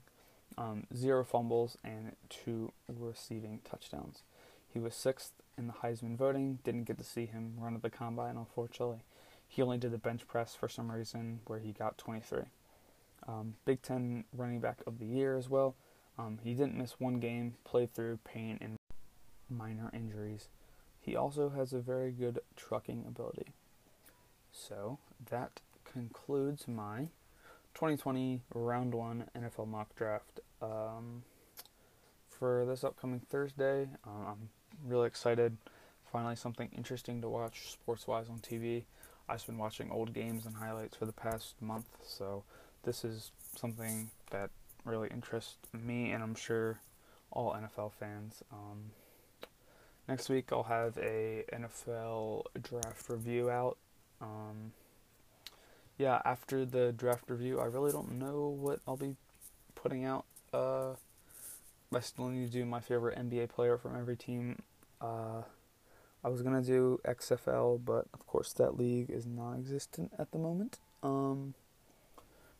um, 0.57 0.87
zero 0.95 1.23
fumbles, 1.23 1.77
and 1.83 2.13
two 2.29 2.71
receiving 2.87 3.59
touchdowns. 3.69 4.23
He 4.71 4.79
was 4.79 4.95
sixth 4.95 5.31
in 5.57 5.67
the 5.67 5.73
Heisman 5.73 6.17
voting. 6.17 6.59
Didn't 6.63 6.85
get 6.85 6.97
to 6.97 7.03
see 7.03 7.25
him 7.25 7.53
run 7.57 7.75
at 7.75 7.81
the 7.81 7.89
combine, 7.89 8.37
unfortunately. 8.37 8.99
He 9.47 9.61
only 9.61 9.77
did 9.77 9.91
the 9.91 9.97
bench 9.97 10.27
press 10.27 10.55
for 10.55 10.67
some 10.67 10.91
reason, 10.91 11.39
where 11.45 11.59
he 11.59 11.71
got 11.71 11.97
23. 11.97 12.39
Um, 13.27 13.55
Big 13.63 13.81
Ten 13.81 14.25
running 14.35 14.59
back 14.59 14.79
of 14.85 14.99
the 14.99 15.05
year 15.05 15.37
as 15.37 15.49
well. 15.49 15.75
Um, 16.17 16.39
he 16.43 16.53
didn't 16.53 16.77
miss 16.77 16.99
one 16.99 17.19
game, 17.19 17.55
played 17.63 17.93
through 17.93 18.19
pain 18.23 18.57
and 18.61 18.77
minor 19.49 19.89
injuries. 19.93 20.47
He 21.01 21.15
also 21.15 21.49
has 21.49 21.73
a 21.73 21.79
very 21.79 22.11
good 22.11 22.39
trucking 22.55 23.05
ability. 23.07 23.53
So 24.51 24.99
that 25.29 25.61
concludes 25.83 26.67
my 26.67 27.09
2020 27.73 28.41
round 28.53 28.95
one 28.95 29.25
NFL 29.37 29.67
mock 29.67 29.95
draft. 29.95 30.39
Um, 30.61 31.23
for 32.29 32.65
this 32.65 32.83
upcoming 32.83 33.19
Thursday, 33.19 33.89
uh, 34.05 34.31
I'm 34.31 34.49
really 34.85 35.07
excited. 35.07 35.57
Finally, 36.11 36.37
something 36.37 36.69
interesting 36.75 37.21
to 37.21 37.29
watch 37.29 37.71
sports 37.71 38.07
wise 38.07 38.29
on 38.29 38.39
TV. 38.39 38.83
I've 39.27 39.45
been 39.45 39.57
watching 39.57 39.91
old 39.91 40.13
games 40.13 40.45
and 40.45 40.55
highlights 40.55 40.95
for 40.95 41.05
the 41.05 41.13
past 41.13 41.55
month, 41.61 41.87
so 42.05 42.43
this 42.83 43.03
is 43.03 43.31
something 43.55 44.09
that 44.31 44.51
really 44.85 45.09
interests 45.09 45.57
me, 45.73 46.11
and 46.11 46.23
I'm 46.23 46.35
sure 46.35 46.79
all 47.31 47.53
NFL 47.53 47.93
fans. 47.93 48.43
Um, 48.51 48.91
next 50.07 50.29
week, 50.29 50.49
I'll 50.51 50.63
have 50.63 50.97
a 50.97 51.43
NFL 51.51 52.43
draft 52.61 53.09
review 53.09 53.49
out. 53.49 53.77
Um, 54.21 54.71
yeah, 55.97 56.21
after 56.25 56.65
the 56.65 56.91
draft 56.91 57.29
review, 57.29 57.59
I 57.59 57.65
really 57.65 57.91
don't 57.91 58.13
know 58.13 58.47
what 58.47 58.79
I'll 58.87 58.97
be 58.97 59.15
putting 59.75 60.05
out. 60.05 60.25
Uh, 60.53 60.93
I 61.93 61.99
still 61.99 62.27
need 62.27 62.45
to 62.45 62.51
do 62.51 62.65
my 62.65 62.79
favorite 62.79 63.17
NBA 63.17 63.49
player 63.49 63.77
from 63.77 63.97
every 63.97 64.15
team. 64.15 64.61
Uh, 64.99 65.43
I 66.23 66.27
was 66.27 66.41
gonna 66.41 66.61
do 66.61 66.99
XFL, 67.05 67.83
but 67.85 68.07
of 68.13 68.25
course 68.25 68.51
that 68.53 68.77
league 68.77 69.09
is 69.09 69.25
non-existent 69.25 70.11
at 70.17 70.31
the 70.31 70.37
moment. 70.39 70.79
Um, 71.03 71.53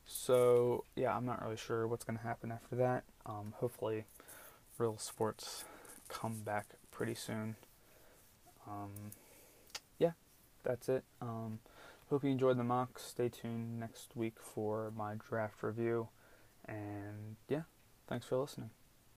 so 0.06 0.84
yeah, 0.96 1.16
I'm 1.16 1.26
not 1.26 1.42
really 1.44 1.58
sure 1.58 1.88
what's 1.88 2.04
gonna 2.04 2.20
happen 2.20 2.52
after 2.52 2.76
that. 2.76 3.04
Um, 3.26 3.54
hopefully, 3.58 4.06
real 4.78 4.98
sports 4.98 5.66
come 6.10 6.42
back 6.42 6.76
pretty 6.92 7.16
soon. 7.16 7.56
Um, 8.68 9.12
yeah, 10.00 10.12
that's 10.64 10.90
it. 10.90 11.04
Um, 11.22 11.60
hope 12.10 12.24
you 12.24 12.30
enjoyed 12.30 12.58
the 12.58 12.64
mock. 12.64 13.00
Stay 13.00 13.30
tuned 13.30 13.80
next 13.80 14.16
week 14.16 14.36
for 14.40 14.92
my 14.96 15.16
draft 15.16 15.62
review. 15.64 16.10
And 16.68 17.36
yeah, 17.48 17.64
thanks 18.08 18.26
for 18.26 18.38
listening. 18.38 18.72